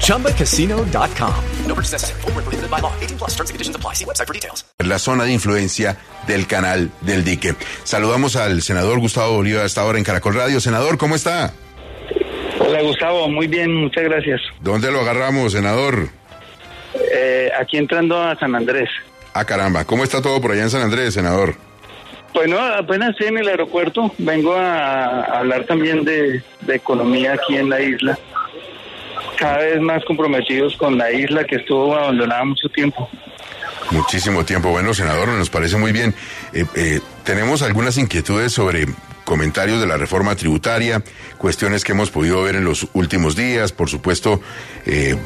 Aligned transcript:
ChumbaCasino.com. 0.00 1.34
No 1.66 1.74
purchase 1.74 1.92
necessary. 1.92 2.20
Full 2.22 2.32
prohibited 2.32 2.70
by 2.70 2.80
law. 2.80 2.92
18 3.00 3.18
plus 3.18 3.34
terms 3.34 3.50
and 3.50 3.54
conditions 3.54 3.76
apply. 3.76 3.94
See 3.94 4.04
website 4.04 4.26
for 4.26 4.34
details. 4.34 4.64
La 4.84 4.98
zona 4.98 5.24
de 5.24 5.32
influencia 5.32 5.96
del 6.26 6.46
canal 6.46 6.90
del 7.02 7.24
dique. 7.24 7.54
Saludamos 7.84 8.36
al 8.36 8.62
senador 8.62 8.98
Gustavo 8.98 9.36
Bolívar 9.36 9.64
hasta 9.64 9.82
ahora 9.82 9.98
en 9.98 10.04
Caracol 10.04 10.34
Radio. 10.34 10.60
Senador, 10.60 10.98
¿cómo 10.98 11.14
está? 11.14 11.52
Hola 12.58 12.82
Gustavo, 12.82 13.28
muy 13.28 13.46
bien, 13.46 13.72
muchas 13.74 14.04
gracias. 14.04 14.40
¿Dónde 14.60 14.90
lo 14.90 15.00
agarramos, 15.00 15.52
senador? 15.52 16.08
Eh, 17.12 17.50
aquí 17.58 17.76
entrando 17.76 18.20
a 18.20 18.36
San 18.38 18.54
Andrés. 18.54 18.88
Ah, 19.34 19.44
caramba, 19.44 19.84
¿cómo 19.84 20.02
está 20.02 20.20
todo 20.20 20.40
por 20.40 20.50
allá 20.50 20.62
en 20.62 20.70
San 20.70 20.82
Andrés, 20.82 21.14
senador? 21.14 21.54
Bueno, 22.34 22.58
apenas 22.58 23.10
estoy 23.10 23.28
en 23.28 23.38
el 23.38 23.48
aeropuerto, 23.48 24.12
vengo 24.18 24.54
a, 24.54 25.22
hablar 25.38 25.64
también 25.64 26.04
de, 26.04 26.42
de, 26.62 26.74
economía 26.74 27.34
aquí 27.34 27.56
en 27.56 27.70
la 27.70 27.80
isla. 27.80 28.18
Cada 29.38 29.58
vez 29.58 29.80
más 29.80 30.04
comprometidos 30.04 30.76
con 30.76 30.96
la 30.96 31.12
isla 31.12 31.44
que 31.44 31.56
estuvo 31.56 31.94
abandonada 31.94 32.44
mucho 32.44 32.68
tiempo. 32.68 33.08
Muchísimo 33.90 34.44
tiempo. 34.44 34.70
Bueno, 34.70 34.94
senador, 34.94 35.28
nos 35.28 35.50
parece 35.50 35.76
muy 35.76 35.92
bien. 35.92 36.14
Eh, 36.52 36.64
eh, 36.74 37.00
tenemos 37.24 37.62
algunas 37.62 37.98
inquietudes 37.98 38.52
sobre 38.52 38.86
comentarios 39.26 39.80
de 39.80 39.86
la 39.86 39.96
reforma 39.96 40.36
tributaria, 40.36 41.02
cuestiones 41.36 41.84
que 41.84 41.92
hemos 41.92 42.10
podido 42.10 42.42
ver 42.42 42.54
en 42.54 42.64
los 42.64 42.86
últimos 42.94 43.34
días, 43.34 43.72
por 43.72 43.90
supuesto, 43.90 44.40
eh, 44.86 45.16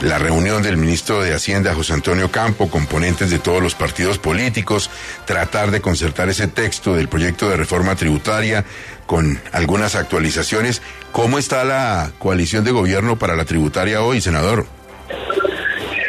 la 0.00 0.18
reunión 0.18 0.62
del 0.62 0.76
ministro 0.76 1.22
de 1.22 1.32
Hacienda, 1.32 1.72
José 1.72 1.94
Antonio 1.94 2.30
Campo, 2.30 2.68
componentes 2.68 3.30
de 3.30 3.38
todos 3.38 3.62
los 3.62 3.76
partidos 3.76 4.18
políticos, 4.18 4.90
tratar 5.24 5.70
de 5.70 5.80
concertar 5.80 6.28
ese 6.28 6.48
texto 6.48 6.94
del 6.94 7.08
proyecto 7.08 7.48
de 7.48 7.56
reforma 7.56 7.94
tributaria 7.94 8.64
con 9.06 9.40
algunas 9.52 9.94
actualizaciones. 9.94 10.82
¿Cómo 11.14 11.38
está 11.38 11.62
la 11.64 12.10
coalición 12.18 12.64
de 12.64 12.72
gobierno 12.72 13.16
para 13.16 13.36
la 13.36 13.44
tributaria 13.44 14.02
hoy, 14.02 14.20
senador? 14.20 14.66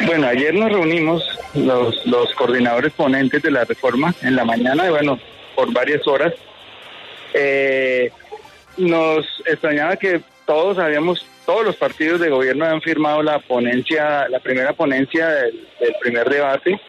Bueno, 0.04 0.26
ayer 0.26 0.52
nos 0.52 0.72
reunimos 0.72 1.22
los, 1.54 2.04
los 2.06 2.34
coordinadores 2.34 2.92
ponentes 2.92 3.40
de 3.40 3.52
la 3.52 3.64
reforma 3.64 4.12
en 4.22 4.34
la 4.34 4.44
mañana, 4.44 4.84
y 4.84 4.90
bueno, 4.90 5.20
por 5.54 5.72
varias 5.72 6.04
horas 6.08 6.34
eh, 7.34 8.10
nos 8.78 9.24
extrañaba 9.46 9.94
que 9.94 10.22
todos 10.44 10.76
habíamos, 10.80 11.24
todos 11.46 11.64
los 11.64 11.76
partidos 11.76 12.18
de 12.18 12.28
gobierno 12.28 12.64
habían 12.64 12.82
firmado 12.82 13.22
la 13.22 13.38
ponencia, 13.38 14.28
la 14.28 14.40
primera 14.40 14.72
ponencia 14.72 15.28
del, 15.28 15.68
primer 16.00 16.28
debate, 16.28 16.80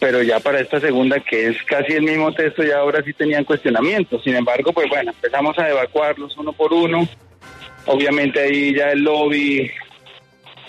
pero 0.00 0.22
ya 0.22 0.40
para 0.40 0.60
esta 0.60 0.80
segunda, 0.80 1.20
que 1.20 1.48
es 1.48 1.62
casi 1.64 1.92
el 1.92 2.02
mismo 2.02 2.32
texto, 2.32 2.64
ya 2.64 2.78
ahora 2.78 3.02
sí 3.04 3.12
tenían 3.12 3.44
cuestionamientos. 3.44 4.22
Sin 4.24 4.34
embargo, 4.34 4.72
pues 4.72 4.88
bueno, 4.88 5.12
empezamos 5.12 5.56
a 5.58 5.68
evacuarlos 5.68 6.36
uno 6.38 6.52
por 6.54 6.72
uno. 6.72 7.06
Obviamente 7.84 8.40
ahí 8.40 8.74
ya 8.74 8.92
el 8.92 9.04
lobby 9.04 9.70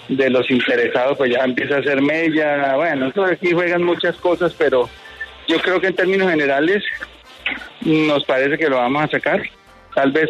de 0.09 0.29
los 0.29 0.52
interesados 0.52 1.17
pues 1.17 1.31
ya 1.31 1.45
empieza 1.45 1.77
a 1.77 1.83
ser 1.83 2.02
mella. 2.02 2.75
Bueno, 2.75 3.11
aquí 3.31 3.53
juegan 3.53 3.83
muchas 3.83 4.17
cosas, 4.17 4.53
pero 4.57 4.89
yo 5.47 5.59
creo 5.61 5.79
que 5.79 5.87
en 5.87 5.95
términos 5.95 6.29
generales 6.29 6.83
nos 7.81 8.25
parece 8.25 8.57
que 8.57 8.69
lo 8.69 8.77
vamos 8.77 9.03
a 9.03 9.07
sacar, 9.07 9.41
tal 9.95 10.11
vez 10.11 10.29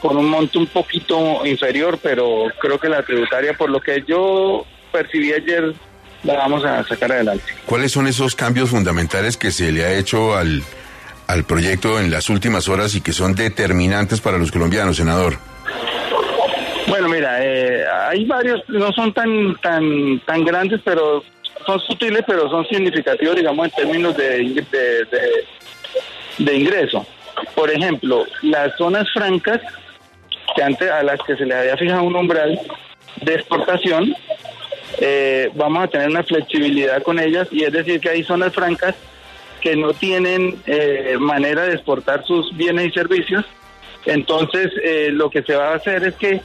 con 0.00 0.16
un 0.16 0.30
monto 0.30 0.58
un 0.58 0.66
poquito 0.66 1.44
inferior, 1.44 1.98
pero 2.02 2.46
creo 2.58 2.78
que 2.78 2.88
la 2.88 3.02
tributaria, 3.02 3.52
por 3.52 3.68
lo 3.68 3.80
que 3.80 4.02
yo 4.06 4.64
percibí 4.90 5.34
ayer, 5.34 5.74
la 6.22 6.34
vamos 6.34 6.64
a 6.64 6.84
sacar 6.84 7.12
adelante. 7.12 7.44
¿Cuáles 7.66 7.92
son 7.92 8.06
esos 8.06 8.34
cambios 8.34 8.70
fundamentales 8.70 9.36
que 9.36 9.50
se 9.50 9.72
le 9.72 9.84
ha 9.84 9.94
hecho 9.94 10.36
al, 10.36 10.62
al 11.26 11.44
proyecto 11.44 12.00
en 12.00 12.10
las 12.10 12.28
últimas 12.28 12.68
horas 12.68 12.94
y 12.94 13.00
que 13.00 13.12
son 13.12 13.34
determinantes 13.34 14.20
para 14.20 14.38
los 14.38 14.50
colombianos, 14.52 14.96
senador? 14.96 15.38
Bueno, 16.88 17.08
mira, 17.08 17.38
eh, 17.44 17.84
hay 18.08 18.24
varios, 18.24 18.62
no 18.68 18.92
son 18.92 19.12
tan 19.14 19.56
tan 19.62 20.20
tan 20.26 20.44
grandes, 20.44 20.80
pero 20.84 21.22
son 21.64 21.80
sutiles, 21.80 22.22
pero 22.26 22.50
son 22.50 22.66
significativos, 22.66 23.36
digamos, 23.36 23.66
en 23.66 23.70
términos 23.72 24.16
de, 24.16 24.38
de 24.70 25.44
de 26.38 26.56
ingreso. 26.56 27.06
Por 27.54 27.70
ejemplo, 27.70 28.24
las 28.42 28.76
zonas 28.76 29.06
francas, 29.12 29.60
que 30.54 30.62
antes 30.62 30.90
a 30.90 31.02
las 31.02 31.20
que 31.26 31.36
se 31.36 31.46
le 31.46 31.54
había 31.54 31.76
fijado 31.76 32.02
un 32.02 32.16
umbral 32.16 32.58
de 33.22 33.34
exportación, 33.34 34.14
eh, 35.00 35.50
vamos 35.54 35.84
a 35.84 35.88
tener 35.88 36.08
una 36.08 36.22
flexibilidad 36.22 37.02
con 37.02 37.18
ellas 37.18 37.48
y 37.50 37.64
es 37.64 37.72
decir 37.72 38.00
que 38.00 38.10
hay 38.10 38.22
zonas 38.22 38.52
francas 38.52 38.94
que 39.60 39.74
no 39.74 39.92
tienen 39.94 40.60
eh, 40.66 41.16
manera 41.18 41.64
de 41.64 41.74
exportar 41.74 42.24
sus 42.24 42.54
bienes 42.56 42.88
y 42.88 42.90
servicios. 42.92 43.44
Entonces, 44.06 44.72
eh, 44.82 45.08
lo 45.12 45.30
que 45.30 45.42
se 45.42 45.54
va 45.54 45.72
a 45.72 45.74
hacer 45.76 46.04
es 46.04 46.14
que 46.14 46.40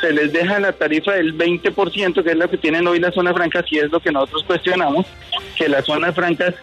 se 0.00 0.12
les 0.12 0.32
deja 0.32 0.58
la 0.58 0.72
tarifa 0.72 1.12
del 1.12 1.36
20%, 1.36 2.22
que 2.22 2.30
es 2.30 2.36
lo 2.36 2.48
que 2.48 2.56
tienen 2.56 2.86
hoy 2.86 2.98
las 2.98 3.14
zonas 3.14 3.34
francas, 3.34 3.64
y 3.70 3.78
es 3.78 3.90
lo 3.90 4.00
que 4.00 4.10
nosotros 4.10 4.44
cuestionamos, 4.44 5.06
que 5.56 5.68
las 5.68 5.84
zonas 5.84 6.14
francas 6.14 6.54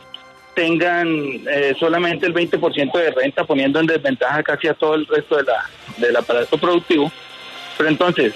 tengan 0.56 1.08
eh, 1.08 1.76
solamente 1.80 2.26
el 2.26 2.34
20% 2.34 2.92
de 2.92 3.12
renta, 3.12 3.44
poniendo 3.44 3.80
en 3.80 3.86
desventaja 3.86 4.42
casi 4.42 4.68
a 4.68 4.74
todo 4.74 4.96
el 4.96 5.06
resto 5.06 5.38
de 5.38 5.44
la, 5.44 5.66
del 5.98 6.16
aparato 6.16 6.58
productivo. 6.58 7.12
Pero 7.78 7.90
entonces, 7.90 8.34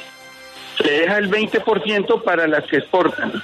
se 0.81 0.91
deja 0.91 1.17
el 1.17 1.29
20% 1.29 2.23
para 2.23 2.47
las 2.47 2.65
que 2.65 2.77
exportan. 2.77 3.41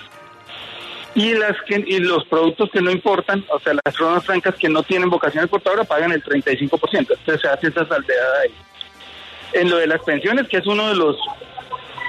Y, 1.16 1.34
las 1.34 1.60
que, 1.64 1.84
y 1.86 2.00
los 2.00 2.26
productos 2.26 2.70
que 2.72 2.82
no 2.82 2.92
importan, 2.92 3.44
o 3.50 3.60
sea, 3.60 3.74
las 3.74 3.96
zonas 3.96 4.24
francas 4.24 4.56
que 4.56 4.70
no 4.70 4.84
tienen 4.84 5.10
vocación 5.10 5.44
exportadora, 5.44 5.84
pagan 5.84 6.12
el 6.12 6.24
35%. 6.24 6.70
Entonces 7.00 7.42
se 7.42 7.48
hace 7.48 7.68
esa 7.68 7.88
salteada 7.88 8.40
ahí. 8.44 8.54
En 9.54 9.70
lo 9.70 9.78
de 9.78 9.88
las 9.88 10.02
pensiones, 10.04 10.48
que 10.48 10.58
es 10.58 10.68
uno 10.68 10.90
de 10.90 10.96
los 10.96 11.18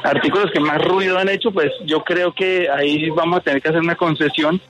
artículos 0.03 0.51
que 0.53 0.61
más 0.61 0.83
ruido 0.85 1.19
han 1.19 1.29
hecho, 1.29 1.51
pues 1.51 1.73
yo 1.85 2.05
creo 2.05 2.35
que 2.35 2.69
ahí 2.69 3.09
vamos 3.11 3.39
a 3.39 3.43
tener 3.43 3.63
que 3.63 3.69
hacer 3.69 3.81
una 3.81 3.97
concesión 3.97 4.61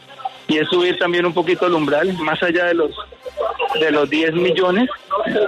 y 0.47 0.58
es 0.58 0.68
subir 0.68 0.98
también 0.98 1.26
un 1.26 1.34
poquito 1.34 1.66
el 1.66 1.74
umbral, 1.74 2.12
más 2.18 2.42
allá 2.42 2.66
de 2.66 2.74
los 2.74 2.91
de 3.80 3.91
los 3.91 4.08
10 4.08 4.34
millones. 4.34 4.88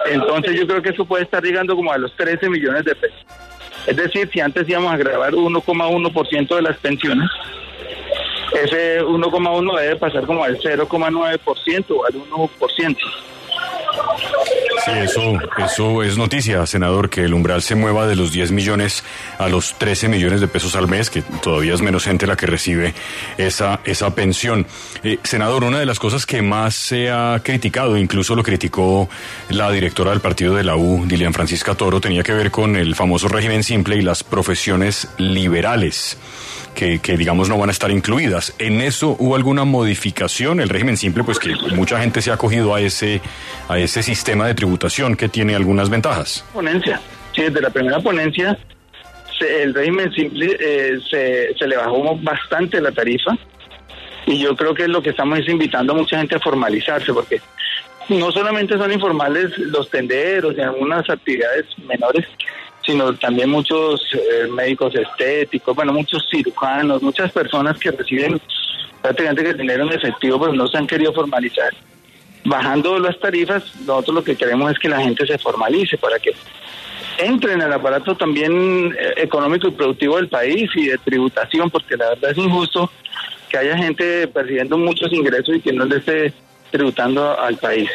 Entonces 0.06 0.54
yo 0.58 0.66
creo 0.66 0.82
que 0.82 0.90
eso 0.90 1.04
puede 1.04 1.24
estar 1.24 1.42
llegando 1.42 1.74
como 1.74 1.92
a 1.92 1.98
los 1.98 2.14
13 2.16 2.48
millones 2.48 2.84
de 2.84 2.94
pesos. 2.94 3.24
Es 3.86 3.96
decir, 3.96 4.28
si 4.32 4.40
antes 4.40 4.68
íbamos 4.68 4.92
a 4.92 4.96
grabar 4.96 5.32
1,1% 5.32 6.54
de 6.54 6.62
las 6.62 6.76
pensiones, 6.78 7.28
ese 8.52 9.02
1,1 9.02 9.80
debe 9.80 9.96
pasar 9.96 10.26
como 10.26 10.44
al 10.44 10.58
0,9% 10.58 11.84
o 11.90 12.04
al 12.04 12.14
1%. 12.14 12.96
Eso, 14.96 15.38
eso 15.58 16.02
es 16.02 16.18
noticia, 16.18 16.66
senador, 16.66 17.10
que 17.10 17.22
el 17.22 17.32
umbral 17.32 17.62
se 17.62 17.74
mueva 17.74 18.06
de 18.06 18.16
los 18.16 18.32
10 18.32 18.52
millones 18.52 19.04
a 19.38 19.48
los 19.48 19.78
13 19.78 20.08
millones 20.08 20.40
de 20.40 20.48
pesos 20.48 20.74
al 20.74 20.88
mes, 20.88 21.10
que 21.10 21.22
todavía 21.22 21.74
es 21.74 21.80
menos 21.80 22.04
gente 22.04 22.26
la 22.26 22.36
que 22.36 22.46
recibe 22.46 22.94
esa, 23.38 23.80
esa 23.84 24.14
pensión. 24.14 24.66
Eh, 25.02 25.18
senador, 25.22 25.64
una 25.64 25.78
de 25.78 25.86
las 25.86 25.98
cosas 25.98 26.26
que 26.26 26.42
más 26.42 26.74
se 26.74 27.10
ha 27.10 27.40
criticado, 27.42 27.96
incluso 27.96 28.34
lo 28.34 28.42
criticó 28.42 29.08
la 29.48 29.70
directora 29.70 30.10
del 30.10 30.20
partido 30.20 30.54
de 30.54 30.64
la 30.64 30.76
U, 30.76 31.04
Dilian 31.06 31.32
Francisca 31.32 31.74
Toro, 31.74 32.00
tenía 32.00 32.22
que 32.22 32.32
ver 32.32 32.50
con 32.50 32.76
el 32.76 32.94
famoso 32.94 33.28
régimen 33.28 33.62
simple 33.62 33.96
y 33.96 34.02
las 34.02 34.24
profesiones 34.24 35.08
liberales 35.18 36.18
que, 36.74 36.98
digamos 37.16 37.48
no 37.48 37.58
van 37.58 37.68
a 37.68 37.72
estar 37.72 37.90
incluidas. 37.90 38.54
¿En 38.58 38.80
eso 38.80 39.16
hubo 39.18 39.36
alguna 39.36 39.64
modificación? 39.64 40.60
El 40.60 40.68
régimen 40.68 40.96
simple, 40.96 41.24
pues 41.24 41.38
que 41.38 41.54
mucha 41.74 42.00
gente 42.00 42.22
se 42.22 42.30
ha 42.30 42.34
acogido 42.34 42.74
a 42.74 42.80
ese, 42.80 43.20
a 43.68 43.78
ese 43.78 44.02
sistema 44.02 44.46
de 44.46 44.54
tributación 44.54 45.16
que 45.16 45.28
tiene 45.28 45.54
algunas 45.54 45.90
ventajas. 45.90 46.44
Ponencia. 46.52 47.00
Sí, 47.34 47.42
desde 47.42 47.60
la 47.60 47.70
primera 47.70 48.00
ponencia 48.00 48.58
el 49.40 49.74
régimen 49.74 50.12
simple 50.12 50.56
eh, 50.60 50.98
se, 51.08 51.54
se 51.54 51.66
le 51.66 51.76
bajó 51.76 52.16
bastante 52.16 52.80
la 52.80 52.92
tarifa 52.92 53.36
y 54.26 54.38
yo 54.38 54.54
creo 54.54 54.74
que 54.74 54.82
es 54.82 54.88
lo 54.88 55.02
que 55.02 55.10
estamos 55.10 55.40
invitando 55.48 55.92
a 55.92 55.96
mucha 55.96 56.18
gente 56.18 56.36
a 56.36 56.40
formalizarse 56.40 57.12
porque 57.12 57.40
no 58.08 58.30
solamente 58.32 58.76
son 58.76 58.92
informales 58.92 59.56
los 59.58 59.88
tenderos 59.88 60.56
y 60.56 60.60
algunas 60.60 61.08
actividades 61.08 61.66
menores, 61.78 62.26
sino 62.90 63.14
también 63.14 63.50
muchos 63.50 64.02
eh, 64.12 64.48
médicos 64.48 64.94
estéticos, 64.94 65.76
bueno, 65.76 65.92
muchos 65.92 66.26
cirujanos, 66.30 67.02
muchas 67.02 67.30
personas 67.30 67.78
que 67.78 67.90
reciben 67.90 68.40
prácticamente 69.00 69.44
que 69.44 69.54
dinero 69.54 69.84
en 69.84 69.92
efectivo, 69.92 70.40
pero 70.40 70.52
no 70.52 70.66
se 70.66 70.78
han 70.78 70.86
querido 70.86 71.12
formalizar. 71.12 71.72
Bajando 72.44 72.98
las 72.98 73.18
tarifas, 73.20 73.62
nosotros 73.86 74.16
lo 74.16 74.24
que 74.24 74.36
queremos 74.36 74.72
es 74.72 74.78
que 74.78 74.88
la 74.88 75.00
gente 75.00 75.26
se 75.26 75.38
formalice 75.38 75.96
para 75.98 76.18
que 76.18 76.32
entre 77.18 77.52
en 77.52 77.60
el 77.60 77.72
aparato 77.72 78.16
también 78.16 78.96
eh, 78.98 79.14
económico 79.18 79.68
y 79.68 79.72
productivo 79.72 80.16
del 80.16 80.28
país 80.28 80.70
y 80.74 80.86
de 80.86 80.98
tributación, 80.98 81.70
porque 81.70 81.96
la 81.96 82.10
verdad 82.10 82.30
es 82.30 82.38
injusto 82.38 82.90
que 83.48 83.58
haya 83.58 83.76
gente 83.76 84.26
percibiendo 84.28 84.78
muchos 84.78 85.12
ingresos 85.12 85.56
y 85.56 85.60
que 85.60 85.72
no 85.72 85.84
le 85.84 85.98
esté 85.98 86.32
tributando 86.70 87.38
al 87.38 87.56
país. 87.56 87.90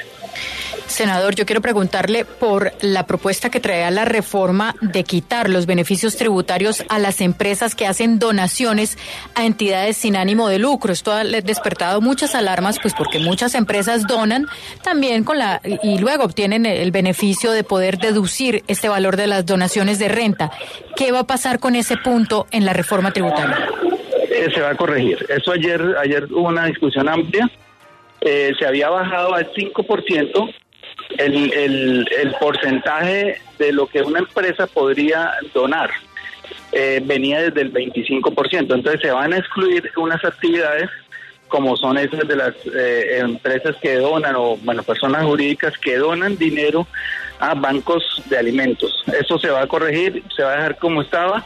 Senador, 0.87 1.35
yo 1.35 1.45
quiero 1.45 1.61
preguntarle 1.61 2.25
por 2.25 2.71
la 2.81 3.05
propuesta 3.05 3.49
que 3.49 3.59
trae 3.59 3.83
a 3.83 3.91
la 3.91 4.05
reforma 4.05 4.75
de 4.81 5.03
quitar 5.03 5.49
los 5.49 5.65
beneficios 5.65 6.15
tributarios 6.15 6.83
a 6.89 6.99
las 6.99 7.21
empresas 7.21 7.75
que 7.75 7.87
hacen 7.87 8.19
donaciones 8.19 8.97
a 9.33 9.45
entidades 9.45 9.97
sin 9.97 10.15
ánimo 10.15 10.47
de 10.47 10.59
lucro. 10.59 10.93
Esto 10.93 11.11
ha 11.11 11.23
despertado 11.23 12.01
muchas 12.01 12.35
alarmas, 12.35 12.77
pues 12.81 12.93
porque 12.93 13.19
muchas 13.19 13.55
empresas 13.55 14.07
donan 14.07 14.45
también 14.83 15.23
con 15.23 15.39
la 15.39 15.59
y 15.83 15.97
luego 15.97 16.23
obtienen 16.23 16.65
el 16.65 16.91
beneficio 16.91 17.51
de 17.51 17.63
poder 17.63 17.97
deducir 17.97 18.63
este 18.67 18.87
valor 18.87 19.17
de 19.17 19.27
las 19.27 19.45
donaciones 19.45 19.99
de 19.99 20.07
renta. 20.07 20.51
¿Qué 20.95 21.11
va 21.11 21.21
a 21.21 21.27
pasar 21.27 21.59
con 21.59 21.75
ese 21.75 21.97
punto 21.97 22.47
en 22.51 22.63
la 22.63 22.73
reforma 22.73 23.11
tributaria? 23.11 23.69
Eh, 24.29 24.49
se 24.53 24.61
va 24.61 24.69
a 24.71 24.75
corregir. 24.75 25.25
Eso 25.29 25.51
ayer 25.51 25.81
ayer 25.99 26.25
hubo 26.31 26.47
una 26.47 26.65
discusión 26.65 27.09
amplia. 27.09 27.49
Eh, 28.21 28.53
se 28.57 28.65
había 28.65 28.89
bajado 28.89 29.33
al 29.33 29.51
5% 29.53 30.53
el, 31.17 32.07
el, 32.17 32.35
porcentaje 32.39 33.41
de 33.57 33.71
lo 33.71 33.87
que 33.87 34.01
una 34.01 34.19
empresa 34.19 34.67
podría 34.67 35.33
donar. 35.53 35.91
Eh, 36.71 37.01
venía 37.03 37.41
desde 37.41 37.61
el 37.61 37.73
25%. 37.73 38.73
Entonces 38.73 39.01
se 39.01 39.11
van 39.11 39.33
a 39.33 39.37
excluir 39.37 39.91
unas 39.97 40.23
actividades 40.23 40.89
como 41.47 41.77
son 41.77 41.97
esas 41.97 42.27
de 42.27 42.35
las 42.35 42.53
eh, 42.75 43.19
empresas 43.19 43.75
que 43.81 43.97
donan 43.97 44.35
o 44.35 44.57
bueno 44.57 44.83
personas 44.83 45.23
jurídicas 45.23 45.77
que 45.77 45.97
donan 45.97 46.37
dinero 46.37 46.87
a 47.39 47.53
bancos 47.53 48.23
de 48.25 48.37
alimentos. 48.37 49.03
Eso 49.19 49.37
se 49.37 49.49
va 49.49 49.61
a 49.61 49.67
corregir, 49.67 50.23
se 50.35 50.43
va 50.43 50.53
a 50.53 50.55
dejar 50.55 50.77
como 50.77 51.01
estaba 51.01 51.45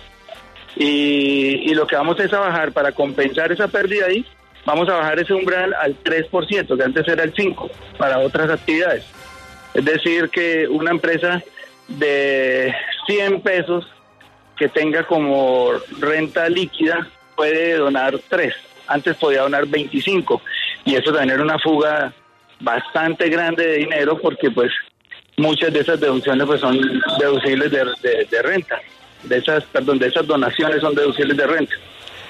y, 0.76 1.70
y 1.70 1.74
lo 1.74 1.86
que 1.86 1.96
vamos 1.96 2.20
es 2.20 2.32
a 2.34 2.40
bajar 2.40 2.72
para 2.72 2.92
compensar 2.92 3.52
esa 3.52 3.68
pérdida 3.68 4.06
ahí, 4.06 4.26
vamos 4.66 4.88
a 4.90 4.94
bajar 4.94 5.20
ese 5.20 5.34
umbral 5.34 5.74
al 5.74 6.02
3%, 6.04 6.78
que 6.78 6.84
antes 6.84 7.08
era 7.08 7.24
el 7.24 7.34
5% 7.34 7.70
para 7.98 8.20
otras 8.20 8.50
actividades. 8.50 9.06
Es 9.74 9.86
decir, 9.86 10.30
que 10.30 10.68
una 10.68 10.92
empresa 10.92 11.42
de 11.88 12.74
100 13.08 13.42
pesos 13.42 13.86
que 14.58 14.68
tenga 14.68 15.04
como 15.04 15.72
renta 16.00 16.50
líquida 16.50 17.08
puede 17.36 17.78
donar 17.78 18.20
3. 18.28 18.54
Antes 18.88 19.16
podía 19.18 19.42
donar 19.42 19.66
25 19.68 20.42
y 20.86 20.96
eso 20.96 21.12
también 21.12 21.36
era 21.36 21.44
una 21.44 21.60
fuga 21.60 22.14
bastante 22.60 23.30
grande 23.30 23.66
de 23.66 23.78
dinero 23.78 24.20
porque 24.20 24.52
pues 24.52 24.72
muchas 25.38 25.72
de 25.72 25.80
esas 25.80 26.00
deducciones 26.00 26.46
pues 26.46 26.60
son 26.60 26.78
deducibles 27.20 27.72
de, 27.72 28.28
de 28.30 28.42
renta. 28.42 28.80
De 29.24 29.38
esas, 29.38 29.64
perdón, 29.66 30.00
de 30.00 30.08
esas 30.08 30.26
donaciones 30.26 30.82
son 30.82 30.96
deducibles 30.96 31.38
de 31.38 31.48
renta. 31.48 31.76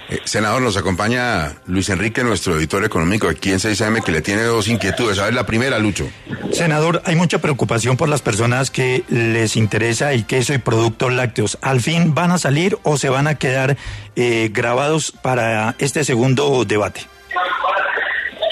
Eh, 0.09 0.21
senador, 0.23 0.61
nos 0.61 0.75
acompaña 0.75 1.53
Luis 1.67 1.89
Enrique, 1.89 2.23
nuestro 2.23 2.57
editor 2.57 2.83
económico 2.83 3.29
aquí 3.29 3.51
en 3.51 3.59
6AM, 3.59 4.03
que 4.03 4.11
le 4.11 4.21
tiene 4.21 4.41
dos 4.41 4.67
inquietudes. 4.67 5.19
A 5.19 5.25
ver, 5.25 5.35
la 5.35 5.45
primera, 5.45 5.77
Lucho. 5.77 6.09
Senador, 6.51 7.03
hay 7.05 7.15
mucha 7.15 7.39
preocupación 7.39 7.95
por 7.95 8.09
las 8.09 8.23
personas 8.23 8.71
que 8.71 9.03
les 9.09 9.55
interesa 9.55 10.11
el 10.11 10.25
queso 10.25 10.55
y 10.55 10.57
productos 10.57 11.13
lácteos. 11.13 11.59
¿Al 11.61 11.79
fin 11.79 12.15
van 12.15 12.31
a 12.31 12.39
salir 12.39 12.77
o 12.81 12.97
se 12.97 13.09
van 13.09 13.27
a 13.27 13.35
quedar 13.35 13.77
eh, 14.15 14.49
grabados 14.51 15.11
para 15.11 15.75
este 15.77 16.03
segundo 16.03 16.65
debate? 16.65 17.01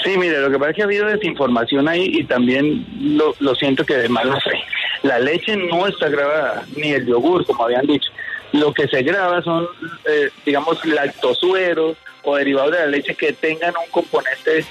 Sí, 0.04 0.16
mire, 0.16 0.40
lo 0.40 0.50
que 0.52 0.58
pasa 0.58 0.70
es 0.70 0.76
que 0.76 0.82
ha 0.82 0.84
habido 0.84 1.06
desinformación 1.06 1.88
ahí 1.88 2.08
y 2.20 2.24
también 2.24 2.86
lo, 3.16 3.34
lo 3.40 3.56
siento 3.56 3.84
que 3.84 3.94
de 3.94 4.08
mala 4.08 4.40
fe. 4.40 4.62
La 5.02 5.18
leche 5.18 5.56
no 5.56 5.88
está 5.88 6.08
grabada, 6.08 6.64
ni 6.76 6.92
el 6.92 7.04
yogur, 7.04 7.44
como 7.44 7.64
habían 7.64 7.84
dicho. 7.86 8.10
Lo 8.52 8.72
que 8.72 8.88
se 8.88 9.02
graba 9.02 9.42
son, 9.42 9.68
eh, 10.06 10.30
digamos, 10.44 10.84
lactosueros 10.84 11.96
o 12.22 12.36
derivados 12.36 12.72
de 12.72 12.78
la 12.78 12.86
leche 12.86 13.14
que 13.14 13.32
tengan 13.32 13.74
un 13.84 13.90
componente 13.90 14.64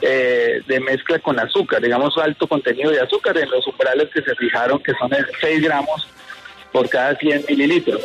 eh, 0.00 0.62
de 0.66 0.80
mezcla 0.80 1.18
con 1.18 1.38
azúcar, 1.38 1.82
digamos, 1.82 2.16
alto 2.18 2.46
contenido 2.46 2.90
de 2.90 3.00
azúcar 3.00 3.36
en 3.38 3.50
los 3.50 3.66
umbrales 3.66 4.08
que 4.12 4.22
se 4.22 4.34
fijaron, 4.34 4.82
que 4.82 4.92
son 4.94 5.10
6 5.40 5.62
gramos 5.62 6.08
por 6.72 6.88
cada 6.88 7.16
100 7.16 7.46
mililitros. 7.48 8.02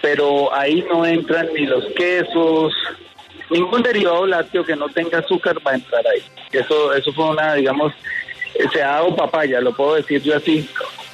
Pero 0.00 0.54
ahí 0.54 0.84
no 0.88 1.04
entran 1.04 1.48
ni 1.54 1.66
los 1.66 1.84
quesos, 1.96 2.72
ningún 3.50 3.82
derivado 3.82 4.26
lácteo 4.26 4.64
que 4.64 4.76
no 4.76 4.88
tenga 4.88 5.18
azúcar 5.18 5.56
va 5.66 5.72
a 5.72 5.76
entrar 5.76 6.06
ahí. 6.06 6.22
Eso, 6.52 6.92
eso 6.92 7.12
fue 7.12 7.30
una, 7.30 7.54
digamos, 7.54 7.92
se 8.72 8.82
ha 8.82 8.88
dado 8.88 9.14
papaya, 9.14 9.60
lo 9.60 9.74
puedo 9.74 9.94
decir 9.94 10.22
yo 10.22 10.36
así, 10.36 10.68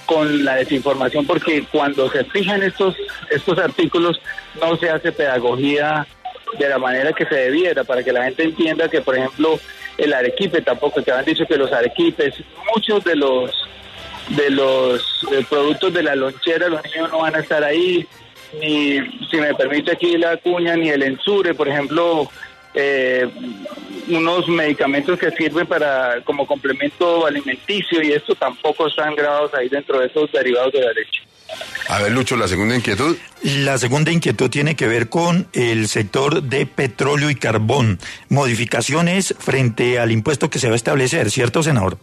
con 0.07 0.45
la 0.45 0.57
desinformación 0.57 1.27
porque 1.27 1.65
cuando 1.71 2.11
se 2.11 2.25
fijan 2.25 2.63
estos 2.63 2.97
estos 3.31 3.59
artículos 3.59 4.21
no 4.61 4.77
se 4.77 4.91
hace 4.91 5.13
pedagogía 5.13 6.07
de 6.59 6.69
la 6.69 6.79
manera 6.79 7.13
que 7.13 7.27
se 7.27 7.35
debiera 7.35 7.85
para 7.85 8.03
que 8.03 8.13
la 8.13 8.25
gente 8.25 8.45
entienda 8.45 8.89
que 8.89 9.01
por 9.01 9.17
ejemplo 9.17 9.59
el 9.99 10.13
arequipe 10.13 10.61
tampoco 10.63 11.03
que 11.03 11.11
han 11.11 11.25
dicho 11.25 11.47
que 11.47 11.57
los 11.57 11.73
arequipes 11.73 12.35
muchos 12.75 13.05
de 13.05 13.17
los 13.17 13.51
de 14.29 14.51
los 14.51 15.27
productos 15.49 15.93
de 15.93 16.03
la 16.03 16.15
lonchera 16.15 16.69
los 16.69 16.83
niños 16.85 17.11
no 17.11 17.19
van 17.19 17.37
a 17.37 17.41
estar 17.41 17.63
ahí 17.63 18.07
ni 18.61 19.01
si 19.31 19.37
me 19.37 19.55
permite 19.55 19.93
aquí 19.93 20.17
la 20.17 20.37
cuña 20.37 20.77
ni 20.77 20.89
el 20.89 21.03
ensure 21.03 21.55
por 21.55 21.69
ejemplo 21.69 22.29
eh, 22.75 23.29
unos 24.09 24.49
medicamentos 24.49 25.19
que 25.19 25.31
sirven 25.31 25.67
para 25.67 26.21
como 26.25 26.47
complemento 26.47 27.27
alimenticio 27.27 28.03
y 28.03 28.13
esto 28.13 28.35
tampoco 28.35 28.89
están 28.89 29.15
grabados 29.15 29.55
ahí 29.55 29.69
dentro 29.69 30.01
de 30.01 30.07
esos 30.07 30.31
derivados 30.33 30.73
de 30.73 30.81
la 30.81 30.93
leche. 30.93 31.23
A 31.89 32.01
ver, 32.01 32.13
Lucho, 32.13 32.37
la 32.37 32.49
segunda 32.49 32.75
inquietud. 32.75 33.17
La 33.43 33.79
segunda 33.79 34.11
inquietud 34.11 34.51
tiene 34.51 34.75
que 34.75 34.89
ver 34.89 35.09
con 35.09 35.47
el 35.53 35.89
sector 35.89 36.43
de 36.43 36.67
petróleo 36.67 37.31
y 37.31 37.35
carbón. 37.35 37.99
Modificaciones 38.29 39.35
frente 39.39 39.99
al 39.99 40.11
impuesto 40.11 40.51
que 40.51 40.59
se 40.59 40.69
va 40.69 40.73
a 40.73 40.77
establecer, 40.77 41.31
¿cierto, 41.31 41.63
senador? 41.63 41.99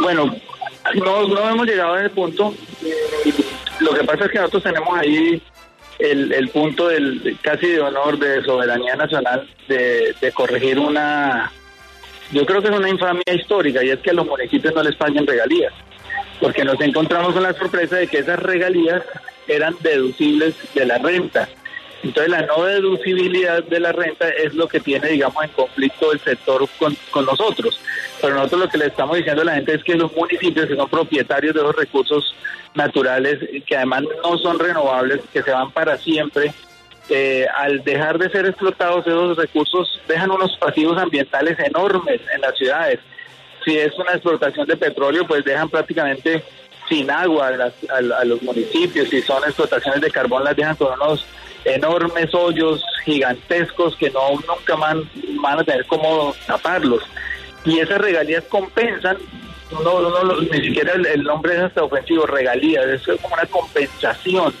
Bueno, 0.00 0.34
no, 0.94 1.28
no 1.28 1.50
hemos 1.50 1.66
llegado 1.66 1.94
a 1.94 2.00
ese 2.00 2.10
punto. 2.10 2.54
Lo 3.80 3.92
que 3.92 4.04
pasa 4.04 4.24
es 4.24 4.30
que 4.30 4.38
nosotros 4.38 4.62
tenemos 4.62 4.98
ahí 4.98 5.42
el, 5.98 6.32
el 6.32 6.48
punto 6.48 6.88
del 6.88 7.38
casi 7.40 7.68
de 7.68 7.80
honor 7.80 8.18
de 8.18 8.42
soberanía 8.42 8.96
nacional 8.96 9.48
de, 9.68 10.14
de 10.20 10.32
corregir 10.32 10.78
una, 10.78 11.50
yo 12.32 12.44
creo 12.44 12.60
que 12.60 12.68
es 12.68 12.76
una 12.76 12.88
infamia 12.88 13.22
histórica 13.32 13.82
y 13.84 13.90
es 13.90 14.00
que 14.00 14.10
a 14.10 14.14
los 14.14 14.26
municipios 14.26 14.74
no 14.74 14.82
les 14.82 14.96
paguen 14.96 15.26
regalías, 15.26 15.72
porque 16.40 16.64
nos 16.64 16.80
encontramos 16.80 17.32
con 17.32 17.42
la 17.42 17.52
sorpresa 17.52 17.96
de 17.96 18.08
que 18.08 18.18
esas 18.18 18.38
regalías 18.40 19.02
eran 19.46 19.76
deducibles 19.80 20.54
de 20.74 20.86
la 20.86 20.98
renta. 20.98 21.48
Entonces 22.02 22.30
la 22.30 22.42
no 22.42 22.64
deducibilidad 22.64 23.64
de 23.64 23.80
la 23.80 23.92
renta 23.92 24.28
es 24.28 24.54
lo 24.54 24.68
que 24.68 24.80
tiene, 24.80 25.08
digamos, 25.08 25.42
en 25.42 25.50
conflicto 25.50 26.12
el 26.12 26.20
sector 26.20 26.68
con, 26.78 26.96
con 27.10 27.24
nosotros. 27.24 27.80
Pero 28.20 28.34
nosotros 28.34 28.60
lo 28.62 28.68
que 28.68 28.78
le 28.78 28.86
estamos 28.86 29.16
diciendo 29.16 29.42
a 29.42 29.46
la 29.46 29.54
gente 29.54 29.74
es 29.74 29.82
que 29.82 29.94
los 29.94 30.14
municipios 30.14 30.66
que 30.66 30.76
son 30.76 30.88
propietarios 30.88 31.54
de 31.54 31.62
los 31.62 31.74
recursos 31.74 32.34
naturales, 32.74 33.38
que 33.66 33.76
además 33.76 34.04
no 34.22 34.38
son 34.38 34.58
renovables, 34.58 35.20
que 35.32 35.42
se 35.42 35.50
van 35.50 35.70
para 35.70 35.96
siempre, 35.96 36.52
eh, 37.08 37.46
al 37.56 37.82
dejar 37.84 38.18
de 38.18 38.30
ser 38.30 38.46
explotados 38.46 39.06
esos 39.06 39.36
recursos, 39.36 40.00
dejan 40.06 40.30
unos 40.30 40.56
pasivos 40.58 40.98
ambientales 40.98 41.58
enormes 41.58 42.20
en 42.34 42.40
las 42.40 42.56
ciudades. 42.56 43.00
Si 43.64 43.76
es 43.76 43.98
una 43.98 44.12
explotación 44.12 44.66
de 44.66 44.76
petróleo, 44.76 45.26
pues 45.26 45.44
dejan 45.44 45.68
prácticamente 45.68 46.42
sin 46.88 47.10
agua 47.10 47.48
a, 47.48 47.96
a 47.96 48.24
los 48.24 48.42
municipios. 48.42 49.08
Si 49.08 49.22
son 49.22 49.42
explotaciones 49.44 50.00
de 50.00 50.10
carbón, 50.10 50.44
las 50.44 50.54
dejan 50.54 50.76
con 50.76 50.92
unos 51.00 51.24
enormes 51.66 52.32
hoyos 52.32 52.82
gigantescos 53.04 53.96
que 53.96 54.10
no 54.10 54.30
nunca 54.30 54.76
van, 54.76 55.08
van 55.40 55.58
a 55.58 55.64
tener 55.64 55.84
cómo 55.86 56.34
taparlos. 56.46 57.02
Y 57.64 57.80
esas 57.80 57.98
regalías 57.98 58.44
compensan, 58.44 59.18
no, 59.72 60.34
ni 60.38 60.64
siquiera 60.64 60.92
el, 60.92 61.24
nombre 61.24 61.54
es 61.54 61.60
hasta 61.60 61.82
ofensivo, 61.82 62.24
regalías, 62.26 62.86
es 62.86 63.02
como 63.20 63.34
una 63.34 63.46
compensación 63.46 64.54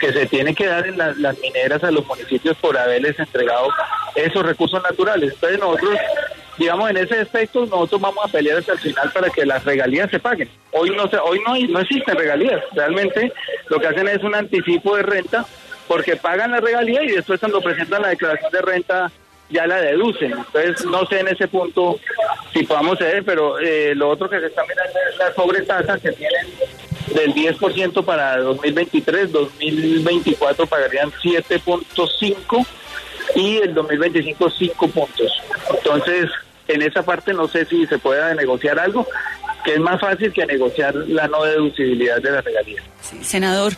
que 0.00 0.12
se 0.12 0.26
tiene 0.26 0.54
que 0.54 0.66
dar 0.66 0.86
en 0.86 0.98
la, 0.98 1.12
las 1.18 1.38
mineras 1.38 1.82
a 1.84 1.90
los 1.90 2.06
municipios 2.06 2.56
por 2.58 2.76
haberles 2.76 3.18
entregado 3.18 3.68
esos 4.14 4.44
recursos 4.44 4.82
naturales. 4.82 5.34
Entonces 5.34 5.58
nosotros, 5.58 5.98
digamos, 6.58 6.90
en 6.90 6.96
ese 6.98 7.20
aspecto, 7.20 7.66
nosotros 7.66 8.00
vamos 8.00 8.24
a 8.24 8.28
pelear 8.28 8.58
hasta 8.58 8.72
el 8.72 8.78
final 8.78 9.10
para 9.12 9.28
que 9.30 9.44
las 9.44 9.64
regalías 9.64 10.10
se 10.10 10.18
paguen. 10.18 10.48
Hoy 10.72 10.90
no, 10.90 11.08
se, 11.08 11.18
hoy 11.18 11.40
no, 11.46 11.54
no 11.72 11.80
existen 11.80 12.16
regalías, 12.16 12.62
realmente 12.72 13.32
lo 13.68 13.78
que 13.78 13.88
hacen 13.88 14.08
es 14.08 14.22
un 14.22 14.34
anticipo 14.34 14.96
de 14.96 15.02
renta 15.02 15.46
porque 15.88 16.16
pagan 16.16 16.52
la 16.52 16.60
regalía 16.60 17.02
y 17.02 17.10
después 17.10 17.40
cuando 17.40 17.60
presentan 17.60 18.02
la 18.02 18.08
declaración 18.08 18.52
de 18.52 18.62
renta 18.62 19.12
ya 19.48 19.66
la 19.66 19.80
deducen. 19.80 20.32
Entonces 20.32 20.84
no 20.86 21.06
sé 21.06 21.20
en 21.20 21.28
ese 21.28 21.48
punto 21.48 21.98
si 22.52 22.64
podamos 22.64 22.98
ceder, 22.98 23.24
pero 23.24 23.58
eh, 23.58 23.94
lo 23.94 24.08
otro 24.10 24.28
que 24.28 24.40
se 24.40 24.46
está 24.46 24.62
mirando 24.62 24.98
es 25.10 25.18
la 25.18 25.32
sobretasa 25.34 25.98
que 25.98 26.12
tienen 26.12 26.46
del 27.14 27.34
10% 27.34 28.04
para 28.04 28.38
2023, 28.38 29.32
2024 29.32 30.66
pagarían 30.66 31.10
7.5 31.12 32.66
y 33.34 33.58
el 33.58 33.74
2025 33.74 34.50
5 34.50 34.88
puntos. 34.88 35.42
Entonces, 35.70 36.30
en 36.68 36.82
esa 36.82 37.02
parte 37.02 37.32
no 37.32 37.46
sé 37.48 37.64
si 37.64 37.86
se 37.86 37.98
pueda 37.98 38.34
negociar 38.34 38.78
algo, 38.78 39.06
que 39.66 39.74
es 39.74 39.80
más 39.80 40.00
fácil 40.00 40.32
que 40.32 40.46
negociar 40.46 40.94
la 40.94 41.26
no 41.26 41.42
deducibilidad 41.42 42.22
de 42.22 42.30
la 42.30 42.40
regalía. 42.40 42.80
Senador, 43.22 43.72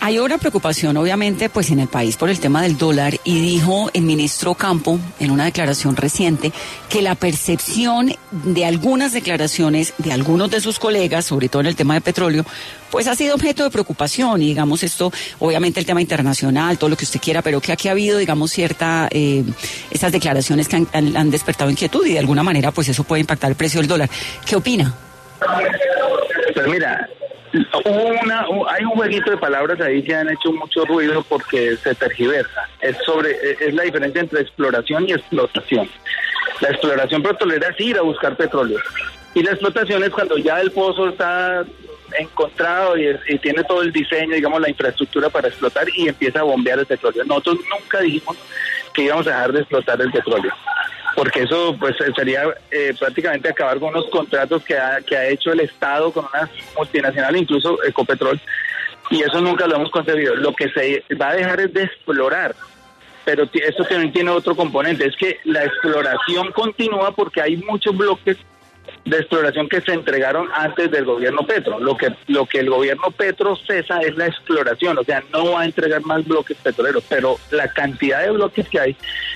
hay 0.00 0.18
una 0.18 0.38
preocupación, 0.38 0.96
obviamente, 0.96 1.50
pues 1.50 1.70
en 1.70 1.78
el 1.78 1.88
país 1.88 2.16
por 2.16 2.30
el 2.30 2.40
tema 2.40 2.62
del 2.62 2.78
dólar 2.78 3.18
y 3.22 3.38
dijo 3.40 3.90
el 3.92 4.02
ministro 4.02 4.54
Campo 4.54 4.98
en 5.20 5.30
una 5.30 5.44
declaración 5.44 5.94
reciente 5.94 6.52
que 6.88 7.02
la 7.02 7.16
percepción 7.16 8.14
de 8.30 8.64
algunas 8.64 9.12
declaraciones 9.12 9.92
de 9.98 10.10
algunos 10.10 10.50
de 10.50 10.60
sus 10.60 10.78
colegas, 10.78 11.26
sobre 11.26 11.50
todo 11.50 11.60
en 11.60 11.66
el 11.66 11.76
tema 11.76 11.92
de 11.92 12.00
petróleo, 12.00 12.46
pues 12.90 13.06
ha 13.06 13.14
sido 13.14 13.34
objeto 13.34 13.62
de 13.62 13.70
preocupación 13.70 14.40
y 14.40 14.46
digamos 14.46 14.82
esto, 14.84 15.12
obviamente 15.38 15.80
el 15.80 15.86
tema 15.86 16.00
internacional, 16.00 16.78
todo 16.78 16.88
lo 16.88 16.96
que 16.96 17.04
usted 17.04 17.20
quiera, 17.20 17.42
pero 17.42 17.60
que 17.60 17.72
aquí 17.72 17.88
ha 17.88 17.90
habido, 17.90 18.16
digamos, 18.16 18.52
cierta, 18.52 19.08
eh, 19.10 19.44
esas 19.90 20.12
declaraciones 20.12 20.66
que 20.66 20.76
han, 20.76 20.88
han 20.94 21.30
despertado 21.30 21.70
inquietud 21.70 22.06
y 22.06 22.14
de 22.14 22.20
alguna 22.20 22.42
manera 22.42 22.72
pues 22.72 22.88
eso 22.88 23.04
puede 23.04 23.20
impactar 23.20 23.50
el 23.50 23.56
precio 23.56 23.80
del 23.80 23.88
dólar. 23.88 24.08
¿Qué 24.46 24.56
opina? 24.56 24.94
Pues 26.54 26.66
mira, 26.68 27.08
una, 27.84 28.46
hay 28.68 28.84
un 28.84 28.90
jueguito 28.90 29.30
de 29.30 29.36
palabras 29.36 29.80
ahí 29.80 30.02
que 30.02 30.14
han 30.14 30.28
hecho 30.28 30.52
mucho 30.52 30.84
ruido 30.84 31.22
porque 31.28 31.76
se 31.76 31.94
tergiversa. 31.94 32.68
Es 32.80 32.96
sobre 33.04 33.36
es 33.60 33.74
la 33.74 33.84
diferencia 33.84 34.20
entre 34.20 34.40
exploración 34.40 35.08
y 35.08 35.12
explotación. 35.12 35.88
La 36.60 36.68
exploración 36.70 37.22
petrolera 37.22 37.68
es 37.68 37.80
ir 37.80 37.98
a 37.98 38.02
buscar 38.02 38.36
petróleo 38.36 38.78
y 39.34 39.42
la 39.42 39.50
explotación 39.50 40.02
es 40.02 40.10
cuando 40.10 40.38
ya 40.38 40.60
el 40.60 40.70
pozo 40.70 41.10
está 41.10 41.62
encontrado 42.18 42.96
y, 42.96 43.38
tiene 43.38 43.62
todo 43.64 43.82
el 43.82 43.92
diseño, 43.92 44.34
digamos, 44.34 44.62
la 44.62 44.70
infraestructura 44.70 45.28
para 45.28 45.48
explotar 45.48 45.86
y 45.94 46.08
empieza 46.08 46.40
a 46.40 46.44
bombear 46.44 46.78
el 46.78 46.86
petróleo. 46.86 47.22
Nosotros 47.24 47.58
nunca 47.70 48.00
dijimos 48.00 48.36
que 48.94 49.02
íbamos 49.02 49.26
a 49.26 49.30
dejar 49.30 49.52
de 49.52 49.60
explotar 49.60 50.00
el 50.00 50.10
petróleo 50.10 50.54
porque 51.16 51.42
eso 51.42 51.74
pues 51.80 51.96
sería 52.14 52.44
eh, 52.70 52.94
prácticamente 52.96 53.48
acabar 53.48 53.80
con 53.80 53.88
unos 53.88 54.08
contratos 54.10 54.62
que 54.62 54.76
ha, 54.78 55.00
que 55.00 55.16
ha 55.16 55.26
hecho 55.26 55.50
el 55.50 55.60
Estado 55.60 56.12
con 56.12 56.26
una 56.26 56.48
multinacional, 56.76 57.34
incluso 57.34 57.82
Ecopetrol, 57.82 58.38
y 59.10 59.22
eso 59.22 59.40
nunca 59.40 59.66
lo 59.66 59.76
hemos 59.76 59.90
concebido. 59.90 60.36
Lo 60.36 60.52
que 60.54 60.68
se 60.68 61.02
va 61.16 61.30
a 61.30 61.34
dejar 61.34 61.60
es 61.60 61.72
de 61.72 61.84
explorar, 61.84 62.54
pero 63.24 63.48
esto 63.54 63.84
también 63.84 64.12
tiene 64.12 64.30
otro 64.30 64.54
componente, 64.54 65.06
es 65.06 65.16
que 65.16 65.40
la 65.44 65.64
exploración 65.64 66.52
continúa 66.52 67.12
porque 67.12 67.40
hay 67.40 67.56
muchos 67.56 67.96
bloques 67.96 68.36
de 69.04 69.18
exploración 69.18 69.68
que 69.68 69.80
se 69.80 69.92
entregaron 69.92 70.48
antes 70.52 70.90
del 70.90 71.04
gobierno 71.04 71.46
Petro. 71.46 71.78
Lo 71.78 71.96
que, 71.96 72.12
lo 72.26 72.44
que 72.46 72.58
el 72.58 72.70
gobierno 72.70 73.10
Petro 73.10 73.56
cesa 73.56 74.00
es 74.00 74.16
la 74.16 74.26
exploración, 74.26 74.98
o 74.98 75.04
sea, 75.04 75.22
no 75.32 75.52
va 75.52 75.62
a 75.62 75.64
entregar 75.64 76.02
más 76.02 76.26
bloques 76.26 76.56
petroleros, 76.56 77.04
pero 77.08 77.38
la 77.50 77.68
cantidad 77.68 78.22
de 78.22 78.32
bloques 78.32 78.68
que 78.68 78.80
hay, 78.80 78.94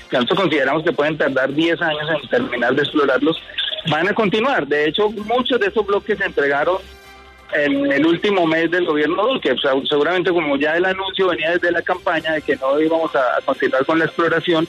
que 0.09 0.17
nosotros 0.17 0.41
consideramos 0.41 0.83
que 0.83 0.91
pueden 0.91 1.17
tardar 1.17 1.53
10 1.53 1.81
años 1.81 2.09
en 2.21 2.29
terminar 2.29 2.75
de 2.75 2.81
explorarlos, 2.81 3.41
van 3.89 4.09
a 4.09 4.13
continuar. 4.13 4.67
De 4.67 4.87
hecho, 4.87 5.09
muchos 5.09 5.59
de 5.59 5.67
esos 5.67 5.85
bloques 5.85 6.17
se 6.17 6.25
entregaron 6.25 6.77
en 7.53 7.91
el 7.91 8.05
último 8.05 8.45
mes 8.45 8.69
del 8.71 8.85
gobierno 8.85 9.27
Duque. 9.27 9.51
O 9.51 9.57
sea, 9.57 9.71
seguramente 9.87 10.31
como 10.31 10.57
ya 10.57 10.75
el 10.77 10.85
anuncio 10.85 11.27
venía 11.27 11.51
desde 11.51 11.71
la 11.71 11.81
campaña 11.81 12.33
de 12.33 12.41
que 12.41 12.55
no 12.57 12.79
íbamos 12.79 13.15
a, 13.15 13.41
continuar 13.45 13.85
con 13.85 13.99
la 13.99 14.05
exploración, 14.05 14.67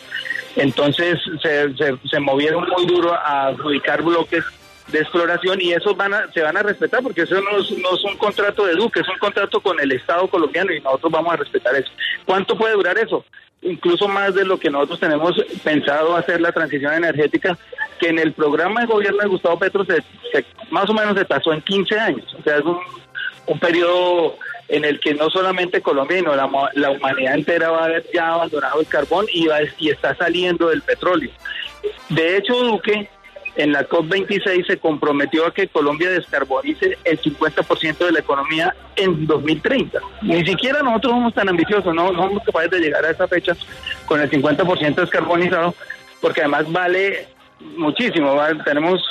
entonces 0.56 1.18
se, 1.40 1.74
se, 1.74 1.96
se 2.08 2.20
movieron 2.20 2.68
muy 2.68 2.86
duro 2.86 3.12
a 3.14 3.48
adjudicar 3.48 4.02
bloques 4.02 4.44
de 4.92 5.00
exploración 5.00 5.60
y 5.60 5.72
esos 5.72 5.96
van 5.96 6.14
a, 6.14 6.30
se 6.32 6.42
van 6.42 6.56
a 6.56 6.62
respetar 6.62 7.02
porque 7.02 7.22
eso 7.22 7.40
no 7.40 7.58
es, 7.58 8.04
un 8.04 8.16
contrato 8.16 8.66
de 8.66 8.74
Duque, 8.74 9.00
es 9.00 9.08
un 9.08 9.18
contrato 9.18 9.60
con 9.60 9.80
el 9.80 9.90
Estado 9.90 10.28
colombiano 10.28 10.72
y 10.72 10.80
nosotros 10.80 11.10
vamos 11.10 11.32
a 11.32 11.36
respetar 11.36 11.74
eso. 11.74 11.90
¿Cuánto 12.24 12.56
puede 12.56 12.74
durar 12.74 12.98
eso? 12.98 13.24
Incluso 13.62 14.06
más 14.06 14.34
de 14.34 14.44
lo 14.44 14.58
que 14.58 14.70
nosotros 14.70 15.00
tenemos 15.00 15.34
pensado 15.64 16.14
hacer 16.14 16.40
la 16.40 16.52
transición 16.52 16.92
energética, 16.92 17.56
que 17.98 18.08
en 18.08 18.18
el 18.18 18.32
programa 18.32 18.82
de 18.82 18.86
gobierno 18.86 19.22
de 19.22 19.28
Gustavo 19.28 19.58
Petro 19.58 19.84
se, 19.84 20.02
más 20.70 20.88
o 20.90 20.94
menos 20.94 21.16
se 21.16 21.24
pasó 21.24 21.52
en 21.52 21.62
15 21.62 21.98
años. 21.98 22.36
O 22.38 22.42
sea, 22.42 22.58
es 22.58 22.64
un, 22.64 22.78
un 23.46 23.58
periodo 23.58 24.36
en 24.68 24.84
el 24.84 25.00
que 25.00 25.14
no 25.14 25.30
solamente 25.30 25.80
Colombia, 25.80 26.18
sino 26.18 26.34
la, 26.34 26.50
la 26.74 26.90
humanidad 26.90 27.34
entera 27.34 27.70
va 27.70 27.82
a 27.82 27.84
haber 27.84 28.04
ya 28.12 28.34
abandonado 28.34 28.80
el 28.80 28.86
carbón 28.86 29.26
y, 29.32 29.46
va, 29.46 29.58
y 29.78 29.90
está 29.90 30.14
saliendo 30.16 30.68
del 30.68 30.82
petróleo. 30.82 31.30
De 32.08 32.36
hecho, 32.36 32.54
Duque 32.54 33.08
en 33.56 33.72
la 33.72 33.86
COP26 33.88 34.66
se 34.66 34.78
comprometió 34.78 35.46
a 35.46 35.52
que 35.52 35.68
Colombia 35.68 36.10
descarbonice 36.10 36.98
el 37.04 37.20
50% 37.20 37.98
de 37.98 38.12
la 38.12 38.20
economía 38.20 38.74
en 38.96 39.26
2030. 39.26 40.00
Ni 40.22 40.44
siquiera 40.46 40.82
nosotros 40.82 41.12
somos 41.12 41.34
tan 41.34 41.48
ambiciosos, 41.48 41.94
no, 41.94 42.08
somos 42.14 42.42
capaces 42.44 42.70
de 42.70 42.80
llegar 42.80 43.04
a 43.04 43.10
esa 43.10 43.28
fecha 43.28 43.54
con 44.06 44.20
el 44.20 44.30
50% 44.30 44.94
descarbonizado, 44.94 45.74
porque 46.20 46.40
además 46.40 46.70
vale 46.72 47.28
muchísimo. 47.76 48.40
Tenemos 48.64 49.02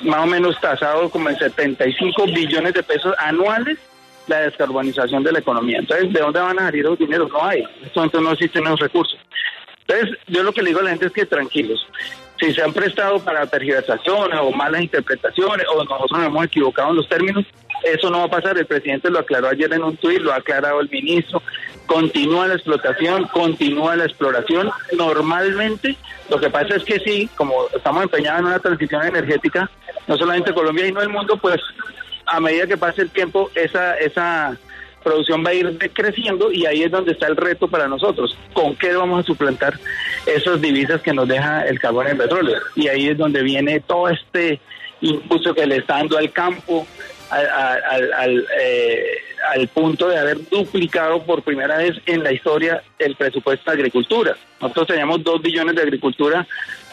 más 0.00 0.20
o 0.20 0.26
menos 0.26 0.58
tasado 0.60 1.10
como 1.10 1.28
en 1.28 1.36
75 1.36 2.26
billones 2.26 2.74
de 2.74 2.82
pesos 2.82 3.14
anuales 3.18 3.78
la 4.26 4.40
descarbonización 4.40 5.22
de 5.22 5.32
la 5.32 5.40
economía. 5.40 5.78
Entonces, 5.80 6.10
¿de 6.10 6.20
dónde 6.20 6.40
van 6.40 6.58
a 6.58 6.62
salir 6.62 6.84
los 6.84 6.98
dineros? 6.98 7.30
No 7.30 7.44
hay. 7.44 7.60
En 7.60 7.90
momento 7.94 8.20
no 8.22 8.32
existen 8.32 8.64
los 8.64 8.80
recursos. 8.80 9.18
Entonces, 9.86 10.18
yo 10.28 10.42
lo 10.42 10.52
que 10.52 10.62
le 10.62 10.70
digo 10.70 10.80
a 10.80 10.84
la 10.84 10.90
gente 10.90 11.06
es 11.06 11.12
que 11.12 11.26
tranquilos 11.26 11.86
si 12.38 12.52
se 12.52 12.62
han 12.62 12.72
prestado 12.72 13.18
para 13.20 13.46
tergiversaciones 13.46 14.38
o 14.40 14.50
malas 14.50 14.82
interpretaciones 14.82 15.66
o 15.68 15.84
nosotros 15.84 16.10
nos 16.12 16.26
hemos 16.26 16.44
equivocado 16.46 16.90
en 16.90 16.96
los 16.96 17.08
términos, 17.08 17.44
eso 17.84 18.10
no 18.10 18.18
va 18.18 18.24
a 18.24 18.30
pasar. 18.30 18.58
El 18.58 18.66
presidente 18.66 19.10
lo 19.10 19.18
aclaró 19.20 19.48
ayer 19.48 19.72
en 19.72 19.82
un 19.82 19.96
tuit, 19.96 20.20
lo 20.20 20.32
ha 20.32 20.36
aclarado 20.36 20.80
el 20.80 20.90
ministro. 20.90 21.42
Continúa 21.86 22.48
la 22.48 22.54
explotación, 22.54 23.24
continúa 23.28 23.94
la 23.94 24.04
exploración. 24.04 24.70
Normalmente, 24.96 25.96
lo 26.30 26.40
que 26.40 26.50
pasa 26.50 26.76
es 26.76 26.84
que 26.84 26.98
sí, 27.00 27.28
como 27.36 27.54
estamos 27.74 28.04
empeñados 28.04 28.40
en 28.40 28.46
una 28.46 28.58
transición 28.58 29.04
energética, 29.04 29.70
no 30.06 30.16
solamente 30.16 30.54
Colombia, 30.54 30.86
sino 30.86 31.02
el 31.02 31.10
mundo, 31.10 31.36
pues 31.36 31.60
a 32.26 32.40
medida 32.40 32.66
que 32.66 32.78
pase 32.78 33.02
el 33.02 33.10
tiempo, 33.10 33.50
esa, 33.54 33.98
esa 33.98 34.56
producción 35.04 35.44
va 35.44 35.50
a 35.50 35.54
ir 35.54 35.78
creciendo 35.92 36.50
y 36.50 36.66
ahí 36.66 36.82
es 36.82 36.90
donde 36.90 37.12
está 37.12 37.26
el 37.28 37.36
reto 37.36 37.68
para 37.68 37.86
nosotros. 37.86 38.36
¿Con 38.52 38.74
qué 38.74 38.94
vamos 38.94 39.20
a 39.20 39.26
suplantar 39.26 39.78
esas 40.26 40.60
divisas 40.60 41.00
que 41.02 41.12
nos 41.12 41.28
deja 41.28 41.66
el 41.66 41.78
carbón 41.78 42.06
y 42.08 42.10
el 42.10 42.16
petróleo? 42.16 42.58
Y 42.74 42.88
ahí 42.88 43.08
es 43.08 43.18
donde 43.18 43.42
viene 43.42 43.80
todo 43.80 44.08
este 44.08 44.60
impulso 45.00 45.54
que 45.54 45.66
le 45.66 45.76
está 45.76 45.98
dando 45.98 46.18
al 46.18 46.32
campo, 46.32 46.86
al, 47.30 48.46
eh, 48.60 49.18
punto 49.72 50.08
de 50.08 50.18
haber 50.18 50.48
duplicado 50.48 51.22
por 51.22 51.42
primera 51.42 51.76
vez 51.76 51.96
en 52.06 52.22
la 52.22 52.32
historia 52.32 52.82
el 52.98 53.14
presupuesto 53.14 53.70
de 53.70 53.76
agricultura. 53.76 54.36
Nosotros 54.60 54.88
teníamos 54.88 55.22
dos 55.22 55.42
billones 55.42 55.74
de 55.76 55.82
agricultura 55.82 56.46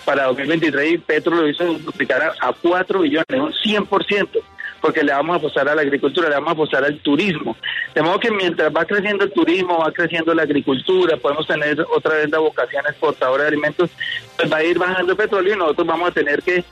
para 0.04 0.26
2023 0.26 0.94
y 0.94 0.98
Petro 0.98 1.36
lo 1.36 1.48
hizo 1.48 1.74
duplicar 1.76 2.22
a, 2.22 2.50
a 2.50 2.54
4 2.54 3.00
billones, 3.00 3.26
un 3.30 3.54
100% 3.54 4.42
porque 4.82 5.04
le 5.04 5.14
vamos 5.14 5.36
a 5.36 5.38
apostar 5.38 5.70
a 5.70 5.76
la 5.76 5.82
agricultura, 5.82 6.28
le 6.28 6.36
vamos 6.36 6.50
a 6.50 6.54
apostar 6.54 6.84
al 6.84 6.98
turismo. 7.00 7.56
De 7.94 8.02
modo 8.02 8.20
que 8.20 8.32
mientras 8.32 8.74
va 8.76 8.84
creciendo 8.84 9.24
el 9.24 9.32
turismo, 9.32 9.80
va 9.80 9.92
creciendo 9.92 10.34
la 10.34 10.44
agricultura, 10.44 11.18
podemos 11.18 11.48
tener 11.48 11.80
otra 11.96 12.16
vez 12.16 12.30
la 12.30 12.40
vocación 12.40 12.84
exportadora 12.88 13.44
de 13.44 13.50
alimentos, 13.50 13.92
pues 14.36 14.52
va 14.52 14.58
a 14.58 14.64
ir 14.64 14.80
bajando 14.80 15.12
el 15.12 15.18
petróleo 15.18 15.54
y 15.54 15.58
nosotros 15.58 15.88
vamos 15.88 16.10
a 16.10 16.14
tener 16.14 16.42
que 16.42 16.64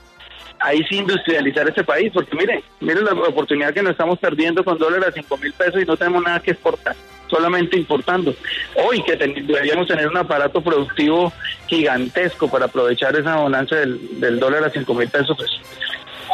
ahí 0.60 0.82
sí 0.88 0.96
industrializar 0.96 1.68
este 1.68 1.84
país, 1.84 2.10
porque 2.12 2.36
mire, 2.36 2.62
mire 2.80 3.02
la 3.02 3.12
oportunidad 3.12 3.72
que 3.72 3.82
nos 3.82 3.92
estamos 3.92 4.18
perdiendo 4.18 4.62
con 4.64 4.76
dólares 4.76 5.08
a 5.08 5.12
5 5.12 5.36
mil 5.38 5.52
pesos 5.52 5.82
y 5.82 5.86
no 5.86 5.96
tenemos 5.96 6.22
nada 6.22 6.40
que 6.40 6.50
exportar, 6.50 6.94
solamente 7.28 7.78
importando. 7.78 8.34
Hoy 8.74 9.02
que 9.02 9.16
deberíamos 9.16 9.86
tener 9.86 10.08
un 10.08 10.18
aparato 10.18 10.60
productivo 10.60 11.32
gigantesco 11.66 12.50
para 12.50 12.66
aprovechar 12.66 13.16
esa 13.16 13.36
bonanza 13.36 13.76
del, 13.76 14.20
del 14.20 14.38
dólar 14.38 14.64
a 14.64 14.70
5 14.70 14.92
mil 14.94 15.08
pesos, 15.08 15.34
pues 15.36 15.50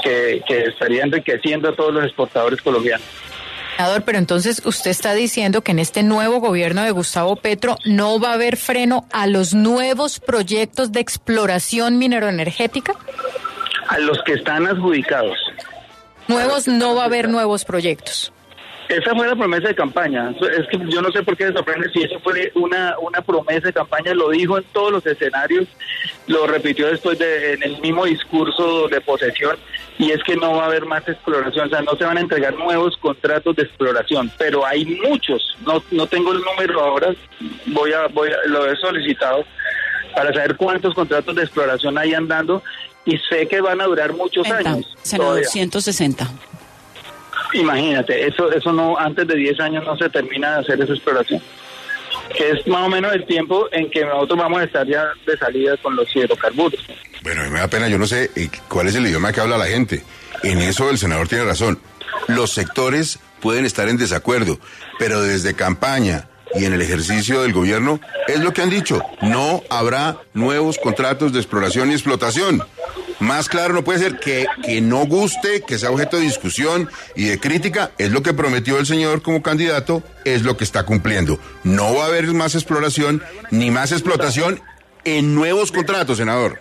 que, 0.03 0.43
estaría 0.49 1.03
enriqueciendo 1.03 1.69
a 1.69 1.77
todos 1.77 1.93
los 1.93 2.05
exportadores 2.05 2.61
colombianos. 2.61 3.07
Pero 4.05 4.19
entonces 4.19 4.63
usted 4.65 4.91
está 4.91 5.13
diciendo 5.15 5.63
que 5.63 5.73
en 5.73 5.79
este 5.79 6.03
nuevo 6.03 6.41
gobierno 6.41 6.83
de 6.83 6.91
Gustavo 6.93 7.37
Petro 7.37 7.77
no 7.85 8.19
va 8.19 8.31
a 8.31 8.35
haber 8.35 8.57
freno 8.57 9.07
a 9.13 9.27
los 9.27 9.53
nuevos 9.55 10.19
proyectos 10.19 10.93
de 10.93 11.01
exploración 11.01 11.99
mineroenergética. 11.99 12.95
A 13.89 13.99
los 13.99 14.23
que 14.25 14.33
están 14.33 14.67
adjudicados. 14.67 15.37
Nuevos 16.27 16.67
no 16.67 16.95
va 16.95 17.03
a 17.03 17.07
haber 17.07 17.29
nuevos 17.29 17.65
proyectos. 17.65 18.33
Esa 18.89 19.15
fue 19.17 19.27
la 19.27 19.35
promesa 19.35 19.69
de 19.69 19.75
campaña. 19.75 20.31
Es 20.31 20.67
que 20.69 20.79
yo 20.89 21.03
no 21.03 21.11
sé 21.11 21.23
por 21.23 21.37
qué 21.37 21.53
sorprende 21.53 21.91
si 21.93 22.03
eso 22.03 22.21
fue 22.21 22.53
una, 22.55 22.97
una 23.01 23.21
promesa 23.21 23.67
de 23.67 23.73
campaña. 23.73 24.15
Lo 24.15 24.31
dijo 24.31 24.59
en 24.59 24.65
todos 24.73 24.93
los 24.93 25.07
escenarios, 25.07 25.67
lo 26.29 26.47
repitió 26.47 26.87
después 26.87 27.19
de, 27.19 27.55
en 27.55 27.63
el 27.65 27.81
mismo 27.81 28.05
discurso 28.05 28.89
de 28.89 29.01
posesión. 29.01 29.57
Y 29.99 30.11
es 30.11 30.23
que 30.25 30.37
no 30.37 30.57
va 30.57 30.65
a 30.65 30.67
haber 30.67 30.85
más 30.85 31.09
exploración, 31.09 31.67
o 31.67 31.71
sea, 31.71 31.81
no 31.81 31.97
se 31.97 32.05
van 32.05 32.19
a 32.19 32.21
entregar 32.21 32.55
nuevos 32.55 32.97
contratos 32.99 33.57
de 33.57 33.63
exploración, 33.63 34.31
pero 34.37 34.67
hay 34.67 34.85
muchos. 34.85 35.57
No, 35.65 35.83
no 35.91 36.07
tengo 36.07 36.33
el 36.33 36.41
número 36.43 36.81
ahora, 36.81 37.15
voy 37.67 37.93
a, 37.93 38.07
voy 38.09 38.29
a, 38.31 38.49
lo 38.49 38.71
he 38.71 38.77
solicitado 38.77 39.45
para 40.15 40.33
saber 40.33 40.57
cuántos 40.57 40.95
contratos 40.95 41.35
de 41.35 41.43
exploración 41.43 41.97
hay 41.97 42.13
andando 42.13 42.63
y 43.07 43.17
sé 43.19 43.47
que 43.49 43.61
van 43.61 43.81
a 43.81 43.85
durar 43.85 44.13
muchos 44.13 44.51
años. 44.51 44.95
Senador, 45.03 45.45
160. 45.45 46.29
Imagínate, 47.55 48.27
eso 48.27 48.53
eso 48.53 48.73
no 48.73 48.99
antes 48.99 49.27
de 49.27 49.37
10 49.37 49.61
años 49.61 49.85
no 49.85 49.97
se 49.97 50.11
termina 50.11 50.55
de 50.55 50.61
hacer 50.61 50.81
esa 50.81 50.93
exploración. 50.93 51.41
Que 52.37 52.51
es 52.51 52.67
más 52.67 52.87
o 52.87 52.89
menos 52.89 53.13
el 53.15 53.25
tiempo 53.27 53.69
en 53.73 53.91
que 53.91 54.05
nosotros 54.05 54.39
vamos 54.39 54.61
a 54.61 54.65
estar 54.65 54.87
ya 54.87 55.07
de 55.27 55.37
salida 55.39 55.77
con 55.79 55.97
los 55.97 56.15
hidrocarburos. 56.15 56.81
Bueno, 57.23 57.43
me 57.51 57.59
da 57.59 57.69
pena, 57.69 57.89
yo 57.89 57.99
no 57.99 58.07
sé 58.07 58.31
eh, 58.37 58.49
cuál 58.69 58.89
es 58.89 58.95
el 58.95 59.07
idioma 59.07 59.33
que 59.33 59.41
habla 59.41 59.57
la 59.57 59.67
gente. 59.67 60.03
En 60.43 60.59
eso 60.59 60.91
el 60.91 60.99
senador 60.99 61.29
tiene 61.29 61.45
razón. 61.45 61.81
Los 62.29 62.53
sectores 62.53 63.19
pueden 63.41 63.65
estar 63.65 63.89
en 63.89 63.97
desacuerdo, 63.97 64.59
pero 64.99 65.23
desde 65.23 65.55
campaña 65.55 66.29
y 66.55 66.65
en 66.65 66.73
el 66.73 66.83
ejercicio 66.83 67.43
del 67.43 67.53
gobierno 67.53 68.01
es 68.29 68.41
lo 68.41 68.53
que 68.53 68.63
han 68.63 68.71
dicho, 68.71 69.03
no 69.23 69.63
habrá 69.69 70.19
nuevos 70.35 70.79
contratos 70.79 71.33
de 71.33 71.41
exploración 71.41 71.91
y 71.91 71.95
explotación. 71.95 72.63
Más 73.21 73.49
claro 73.49 73.75
no 73.75 73.83
puede 73.83 73.99
ser 73.99 74.19
que, 74.19 74.47
que 74.63 74.81
no 74.81 75.07
guste, 75.07 75.63
que 75.63 75.79
sea 75.79 75.91
objeto 75.91 76.19
de 76.19 76.25
discusión 76.25 76.91
y 77.15 77.25
de 77.25 77.41
crítica, 77.41 77.91
es 77.99 78.11
lo 78.11 78.23
que 78.23 78.35
prometió 78.35 78.79
el 78.79 78.87
señor 78.87 79.23
como 79.23 79.43
candidato, 79.43 80.03
es 80.25 80.43
lo 80.43 80.57
que 80.57 80.65
está 80.65 80.85
cumpliendo. 80.85 81.39
No 81.65 81.95
va 81.95 82.05
a 82.05 82.07
haber 82.09 82.27
más 82.35 82.55
exploración 82.55 83.23
ni 83.51 83.71
más 83.71 83.93
explotación 83.93 84.61
en 85.05 85.35
nuevos 85.35 85.73
contratos, 85.73 86.19
senador. 86.19 86.61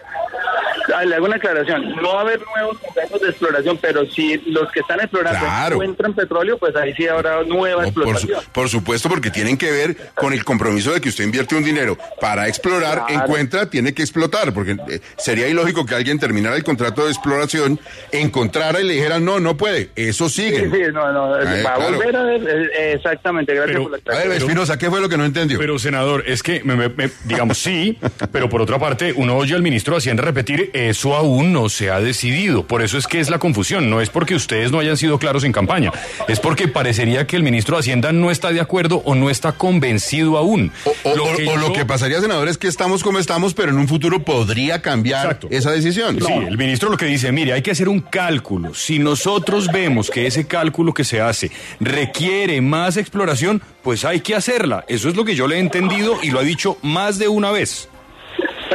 Ah, 0.94 1.04
le 1.06 1.16
hago 1.16 1.26
una 1.26 1.38
aclaración. 1.38 1.96
No 2.02 2.10
va 2.14 2.20
a 2.20 2.22
haber 2.22 2.42
nuevos 2.56 2.78
contratos 2.80 3.22
de 3.22 3.30
exploración, 3.30 3.78
pero 3.82 4.06
si 4.12 4.38
los 4.48 4.72
que 4.72 4.82
están 4.82 5.00
explorando 5.00 5.40
Claro. 5.40 5.76
encuentran 5.76 6.14
petróleo, 6.14 6.58
pues 6.58 6.76
ahí 6.76 6.94
sí 6.96 7.08
habrá 7.08 7.44
nueva 7.44 7.84
No, 7.86 7.92
por, 7.94 8.04
su- 8.04 8.10
explotación. 8.12 8.52
por 8.54 8.70
supuesto, 8.70 9.10
porque 9.10 9.32
tienen 9.32 9.58
que 9.58 9.72
ver 9.72 9.98
con 10.14 10.34
el 10.34 10.44
compromiso 10.44 10.94
de 10.94 11.02
que 11.02 11.10
usted 11.10 11.24
invierte 11.24 11.56
un 11.56 11.64
dinero 11.64 11.98
para 12.22 12.48
explorar, 12.48 13.06
Claro. 13.08 13.24
encuentra, 13.26 13.70
tiene 13.70 13.94
que 13.94 14.02
explotar, 14.04 14.54
porque 14.54 14.78
eh, 14.90 15.00
sería 15.18 15.48
ilógico 15.48 15.86
que 15.86 15.96
alguien 15.96 16.20
terminara 16.20 16.56
el 16.56 16.64
contrato 16.64 17.06
de 17.06 17.12
exploración, 17.12 17.80
encontrara 18.12 18.80
y 18.82 18.84
le 18.86 18.94
dijera, 18.94 19.20
no, 19.20 19.40
no 19.40 19.58
puede. 19.58 19.90
Eso 19.96 20.30
sigue. 20.30 20.66
Sí, 20.66 20.72
sí, 20.72 20.82
no, 20.94 21.12
no, 21.12 21.36
Ay, 21.36 21.64
va 21.64 21.72
a 21.72 21.76
claro. 21.76 21.98
volver 21.98 22.16
a 22.16 22.24
ver, 22.24 22.42
eh, 22.78 22.94
exactamente, 22.96 23.54
gracias 23.54 23.78
Pero- 23.78 23.84
por 23.84 23.92
la 23.92 23.98
A 23.98 24.00
ver, 24.02 24.18
aclaración. 24.18 24.50
Espinosa, 24.50 24.78
¿qué 24.78 24.90
fue 24.90 25.02
lo 25.02 25.10
que 25.10 25.18
no 25.18 25.26
entendió? 25.26 25.58
Pero, 25.60 25.80
senador, 25.80 26.24
es 26.28 26.44
que, 26.44 26.64
me- 26.64 26.76
me- 26.76 26.90
me- 26.90 27.10
digamos, 27.26 27.58
sí, 27.58 27.98
pero 28.32 28.50
por 28.50 28.62
otra 28.62 28.80
parte, 28.80 29.14
uno 29.16 29.36
oye 29.36 29.56
al 29.56 29.62
ministro 29.62 29.94
de 29.94 29.98
Hacienda 30.00 30.24
repetir, 30.24 30.70
eso 30.76 31.16
aún 31.16 31.54
no 31.54 31.70
se 31.70 31.90
ha 31.90 32.00
decidido. 32.00 32.68
Por 32.68 32.82
eso 32.82 32.98
es 32.98 33.08
que 33.08 33.20
es 33.20 33.30
la 33.30 33.40
confusión. 33.40 33.90
No 33.90 34.02
es 34.02 34.10
porque 34.10 34.36
ustedes 34.36 34.72
no 34.72 34.80
hayan 34.80 34.98
sido 34.98 35.18
claros 35.20 35.44
en 35.44 35.52
campaña. 35.52 35.92
Es 36.28 36.40
porque 36.40 36.68
parecería 36.68 37.26
que 37.28 37.36
el 37.38 37.44
ministro 37.44 37.76
de 37.76 37.80
Hacienda 37.82 38.12
no 38.12 38.30
está 38.32 38.52
de 38.52 38.62
acuerdo 38.62 39.02
o 39.06 39.16
no 39.16 39.30
está 39.30 39.54
convencido 39.54 40.38
aún. 40.38 40.72
O, 40.86 40.90
o- 41.04 41.12
o- 41.12 41.52
o 41.54 41.58
lo 41.58 41.74
que 41.74 41.86
pasaría, 41.86 42.20
senador, 42.22 42.48
es 42.48 42.58
que 42.58 42.68
estamos 42.68 43.04
como 43.04 43.20
estamos, 43.20 43.54
pero 43.54 43.70
en 43.72 43.78
un 43.78 43.88
futuro 43.88 44.24
podría 44.24 44.82
cambiar 44.82 45.26
Exacto. 45.26 45.48
esa 45.52 45.72
decisión. 45.72 46.20
Sí, 46.26 46.34
el 46.34 46.58
ministro 46.58 46.90
lo 46.90 46.98
que 46.98 47.06
dice, 47.06 47.32
mire, 47.32 47.54
hay 47.54 47.62
que 47.62 47.72
hacer 47.72 47.88
un 47.90 48.00
cálculo. 48.02 48.74
Si 48.74 49.00
nosotros 49.00 49.68
vemos 49.72 50.10
que 50.12 50.28
ese 50.28 50.46
cálculo 50.48 50.94
que 50.94 51.04
se 51.04 51.22
hace 51.22 51.52
requiere 51.80 52.60
más 52.62 52.98
exploración, 52.98 53.62
pues 53.84 54.04
hay 54.06 54.20
que 54.22 54.36
hacerla. 54.36 54.84
Eso 54.88 55.10
es 55.10 55.16
lo 55.16 55.24
que 55.24 55.36
yo 55.36 55.48
le 55.48 55.56
he 55.58 55.60
entendido 55.60 56.18
y 56.22 56.32
lo 56.32 56.40
ha 56.40 56.44
dicho 56.44 56.78
más 56.82 57.18
de 57.20 57.28
una 57.28 57.52
vez. 57.52 57.88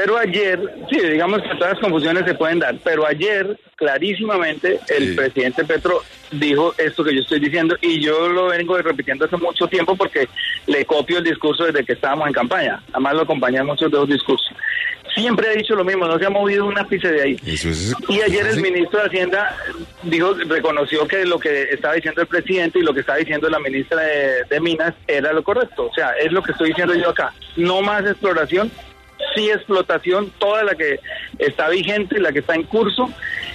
Pero 0.02 0.16
ayer, 0.16 0.58
sí, 0.90 0.98
digamos 0.98 1.42
que 1.42 1.48
todas 1.56 1.72
las 1.74 1.78
confusiones 1.78 2.24
se 2.24 2.32
pueden 2.32 2.58
dar, 2.58 2.74
pero 2.82 3.06
ayer 3.06 3.58
clarísimamente 3.76 4.80
el 4.88 5.10
Sí. 5.10 5.14
presidente 5.14 5.62
Petro 5.64 6.02
dijo 6.30 6.72
esto 6.78 7.04
que 7.04 7.14
yo 7.14 7.20
estoy 7.20 7.38
diciendo 7.38 7.76
y 7.82 8.00
yo 8.02 8.30
lo 8.30 8.46
vengo 8.46 8.78
repitiendo 8.78 9.26
hace 9.26 9.36
mucho 9.36 9.66
tiempo 9.66 9.94
porque 9.96 10.26
le 10.66 10.86
copio 10.86 11.18
el 11.18 11.24
discurso 11.24 11.64
desde 11.64 11.84
que 11.84 11.92
estábamos 11.92 12.28
en 12.28 12.32
campaña. 12.32 12.82
Además 12.92 13.14
lo 13.14 13.22
acompañan 13.22 13.66
muchos 13.66 13.90
de 13.90 13.98
los 13.98 14.08
discursos. 14.08 14.48
Siempre 15.14 15.48
ha 15.48 15.52
dicho 15.52 15.74
lo 15.74 15.84
mismo, 15.84 16.06
no 16.06 16.18
se 16.18 16.24
ha 16.24 16.30
movido 16.30 16.64
un 16.64 16.78
ápice 16.78 17.08
de 17.12 17.22
ahí. 17.22 17.36
Eso 17.46 17.68
es- 17.68 17.94
Y 18.08 18.22
ayer 18.22 18.46
el 18.46 18.62
ministro 18.62 19.00
de 19.00 19.06
Hacienda 19.06 19.54
dijo, 20.04 20.32
reconoció 20.48 21.06
que 21.06 21.26
lo 21.26 21.38
que 21.38 21.64
estaba 21.64 21.92
diciendo 21.94 22.22
el 22.22 22.26
presidente 22.28 22.78
y 22.78 22.82
lo 22.82 22.94
que 22.94 23.00
estaba 23.00 23.18
diciendo 23.18 23.50
la 23.50 23.58
ministra 23.58 24.00
de, 24.00 24.44
de 24.48 24.60
Minas 24.60 24.94
era 25.06 25.32
lo 25.34 25.42
correcto. 25.42 25.88
O 25.90 25.94
sea, 25.94 26.12
es 26.12 26.32
lo 26.32 26.42
que 26.42 26.52
estoy 26.52 26.68
diciendo 26.68 26.94
yo 26.94 27.10
acá. 27.10 27.34
No 27.56 27.82
más 27.82 28.02
exploración, 28.06 28.70
sí 29.40 29.50
explotación, 29.50 30.30
toda 30.38 30.64
la 30.64 30.74
que 30.74 31.00
está 31.38 31.68
vigente, 31.68 32.20
la 32.20 32.32
que 32.32 32.40
está 32.40 32.54
en 32.54 32.64
curso, 32.64 33.10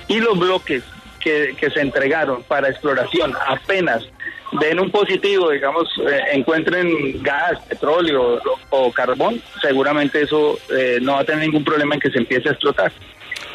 y 0.08 0.20
los 0.20 0.38
bloques 0.38 0.84
que, 1.20 1.56
que 1.60 1.70
se 1.70 1.82
entregaron 1.82 2.44
para 2.44 2.70
exploración 2.70 3.34
apenas 3.48 4.04
den 4.60 4.80
un 4.80 4.92
positivo, 4.92 5.50
digamos, 5.50 5.88
eh, 6.00 6.20
encuentren 6.34 7.22
gas, 7.22 7.60
petróleo 7.68 8.42
o, 8.70 8.88
o 8.88 8.92
carbón, 8.92 9.42
seguramente 9.62 10.22
eso 10.22 10.58
eh, 10.70 11.00
no 11.02 11.14
va 11.14 11.22
a 11.22 11.26
tener 11.26 11.42
ningún 11.42 11.64
problema 11.64 11.96
en 11.96 12.02
que 12.02 12.12
se 12.12 12.20
empiece 12.20 12.50
a 12.50 12.52
explotar. 12.54 12.92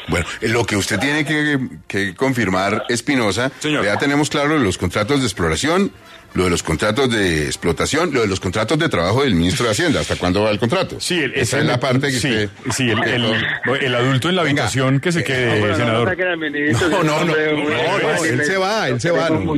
Bueno, 0.09 0.27
eh, 0.41 0.49
lo 0.49 0.65
que 0.65 0.77
usted 0.77 0.99
tiene 0.99 1.25
que, 1.25 1.59
que 1.87 2.15
confirmar, 2.15 2.85
Espinosa, 2.89 3.53
ya 3.63 3.97
tenemos 3.99 4.29
claro 4.29 4.59
los 4.59 4.77
contratos 4.77 5.21
de 5.21 5.27
exploración, 5.27 5.93
lo 6.35 6.45
de 6.45 6.51
los 6.51 6.62
contratos 6.62 7.11
de 7.11 7.47
explotación, 7.47 8.12
lo 8.12 8.21
de 8.21 8.27
los 8.29 8.38
contratos 8.40 8.79
de 8.79 8.88
trabajo 8.88 9.23
del 9.23 9.35
ministro 9.35 9.66
de 9.66 9.73
Hacienda. 9.73 10.01
¿Hasta 10.01 10.16
cuándo 10.16 10.43
va 10.43 10.51
el 10.51 10.59
contrato? 10.59 11.01
Sí, 11.01 11.19
el- 11.21 11.35
esa 11.35 11.59
es 11.59 11.64
la 11.66 11.81
parte 11.81 12.09
que 12.09 12.21
sí, 12.21 12.29
usted... 12.29 12.51
sí, 12.73 12.90
el, 12.90 13.03
el- 13.03 13.35
el 13.81 13.95
adulto 13.95 14.29
en 14.29 14.37
la 14.37 14.43
Venga. 14.43 14.62
habitación 14.64 15.01
que 15.01 15.12
se 15.12 15.25
quede, 15.25 15.61
No, 15.61 15.77
senador. 15.77 16.16
No, 17.05 17.05
no, 17.05 17.25
no, 17.25 18.25
él 18.25 18.45
se 18.45 18.57
va, 18.57 18.88
él 18.88 19.01
se 19.01 19.11
va. 19.11 19.29
lo, 19.29 19.57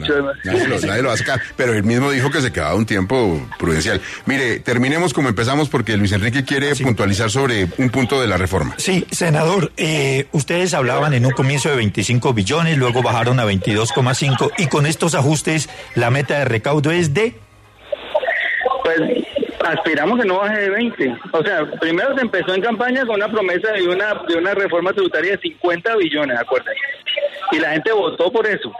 nadie 0.87 1.03
lo 1.03 1.09
va 1.09 1.15
a 1.15 1.17
sacar, 1.17 1.41
pero 1.57 1.75
él 1.75 1.83
mismo 1.85 2.11
dijo 2.11 2.31
que 2.31 2.41
se 2.41 2.53
quedaba 2.53 2.75
un 2.75 2.87
tiempo 2.87 3.47
prudencial. 3.59 4.01
Mire, 4.27 4.59
terminemos 4.61 5.13
como 5.13 5.29
empezamos 5.29 5.69
porque 5.69 5.97
Luis 5.97 6.13
Enrique 6.13 6.45
quiere 6.45 6.75
puntualizar 6.77 7.31
sobre 7.31 7.69
un 7.79 7.91
punto 7.91 8.21
de 8.21 8.27
la 8.27 8.37
reforma. 8.37 8.75
Sí, 8.79 9.07
senador, 9.11 9.73
eh, 9.77 10.27
ustedes 10.33 10.75
hablaban 10.75 11.15
en 11.15 11.27
un 11.27 11.33
comienzo 11.33 11.69
de 11.69 11.77
25 11.77 12.33
billones, 12.35 12.79
luego 12.79 13.03
bajaron 13.03 13.41
a 13.41 13.45
22,5 13.45 14.51
y 14.59 14.67
con 14.67 14.87
estos 14.87 15.15
ajustes 15.15 15.69
la 15.95 16.11
meta 16.11 16.39
de 16.39 16.45
recaudo 16.62 16.92
es 16.92 17.12
de... 17.12 17.35
Pues 18.85 19.01
aspiramos 19.64 20.20
que 20.20 20.27
no 20.27 20.38
baje 20.38 20.61
de 20.61 20.70
20. 20.70 21.16
O 21.33 21.42
sea, 21.42 21.66
primero 21.81 22.14
se 22.14 22.22
empezó 22.22 22.55
en 22.55 22.62
campaña 22.62 23.05
con 23.05 23.16
una 23.16 23.29
promesa 23.29 23.72
de 23.72 23.88
una 23.88 24.14
de 24.29 24.37
una 24.37 24.55
reforma 24.55 24.92
tributaria 24.92 25.33
de 25.33 25.38
50 25.38 25.96
billones, 25.96 26.38
acuérdense. 26.38 26.81
Y 27.53 27.59
la 27.59 27.70
gente 27.70 27.92
votó 27.92 28.31
por 28.31 28.46
eso. 28.46 28.72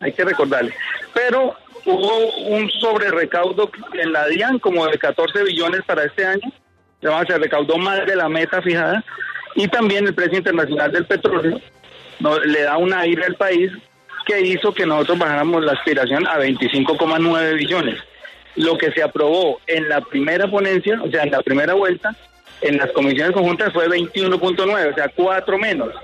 Hay 0.00 0.12
que 0.12 0.24
recordarle. 0.24 0.72
Pero 1.14 1.54
hubo 1.84 2.36
un 2.46 2.70
sobre 2.70 3.10
recaudo 3.10 3.70
en 3.94 4.12
la 4.12 4.26
DIAN 4.26 4.58
como 4.58 4.86
de 4.86 4.98
14 4.98 5.44
billones 5.44 5.82
para 5.86 6.04
este 6.04 6.24
año. 6.24 6.52
Se 7.00 7.38
recaudó 7.38 7.78
más 7.78 8.04
de 8.06 8.16
la 8.16 8.28
meta 8.28 8.60
fijada. 8.62 9.04
Y 9.54 9.66
también 9.68 10.06
el 10.06 10.14
precio 10.14 10.38
internacional 10.38 10.92
del 10.92 11.06
petróleo 11.06 11.60
no, 12.20 12.38
le 12.38 12.62
da 12.62 12.76
un 12.76 12.92
aire 12.92 13.24
al 13.24 13.34
país 13.34 13.72
que 14.28 14.40
hizo 14.42 14.72
que 14.74 14.84
nosotros 14.84 15.18
bajáramos 15.18 15.64
la 15.64 15.72
aspiración 15.72 16.26
a 16.26 16.38
25,9 16.38 17.54
billones. 17.56 17.98
Lo 18.56 18.76
que 18.76 18.92
se 18.92 19.02
aprobó 19.02 19.60
en 19.66 19.88
la 19.88 20.02
primera 20.02 20.50
ponencia, 20.50 21.00
o 21.02 21.10
sea, 21.10 21.22
en 21.22 21.30
la 21.30 21.40
primera 21.42 21.74
vuelta, 21.74 22.14
en 22.60 22.76
las 22.76 22.90
comisiones 22.92 23.32
conjuntas 23.32 23.72
fue 23.72 23.88
21.9, 23.88 24.92
o 24.92 24.94
sea, 24.94 25.08
cuatro 25.08 25.58
menos. 25.58 25.94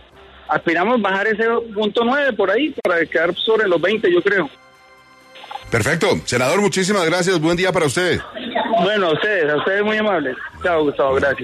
Aspiramos 0.48 1.00
bajar 1.02 1.26
ese 1.26 1.44
punto 1.74 2.02
9 2.04 2.32
por 2.32 2.50
ahí 2.50 2.74
para 2.82 3.04
quedar 3.04 3.34
sobre 3.34 3.68
los 3.68 3.80
20, 3.80 4.10
yo 4.10 4.22
creo. 4.22 4.48
Perfecto. 5.70 6.06
Senador, 6.24 6.60
muchísimas 6.60 7.04
gracias. 7.04 7.40
Buen 7.40 7.56
día 7.56 7.72
para 7.72 7.86
usted. 7.86 8.20
Bueno, 8.82 9.08
a 9.08 9.12
ustedes, 9.12 9.52
a 9.52 9.56
ustedes 9.56 9.82
muy 9.82 9.96
amables. 9.96 10.36
Chao, 10.62 10.84
Gustavo, 10.84 11.14
gracias. 11.14 11.43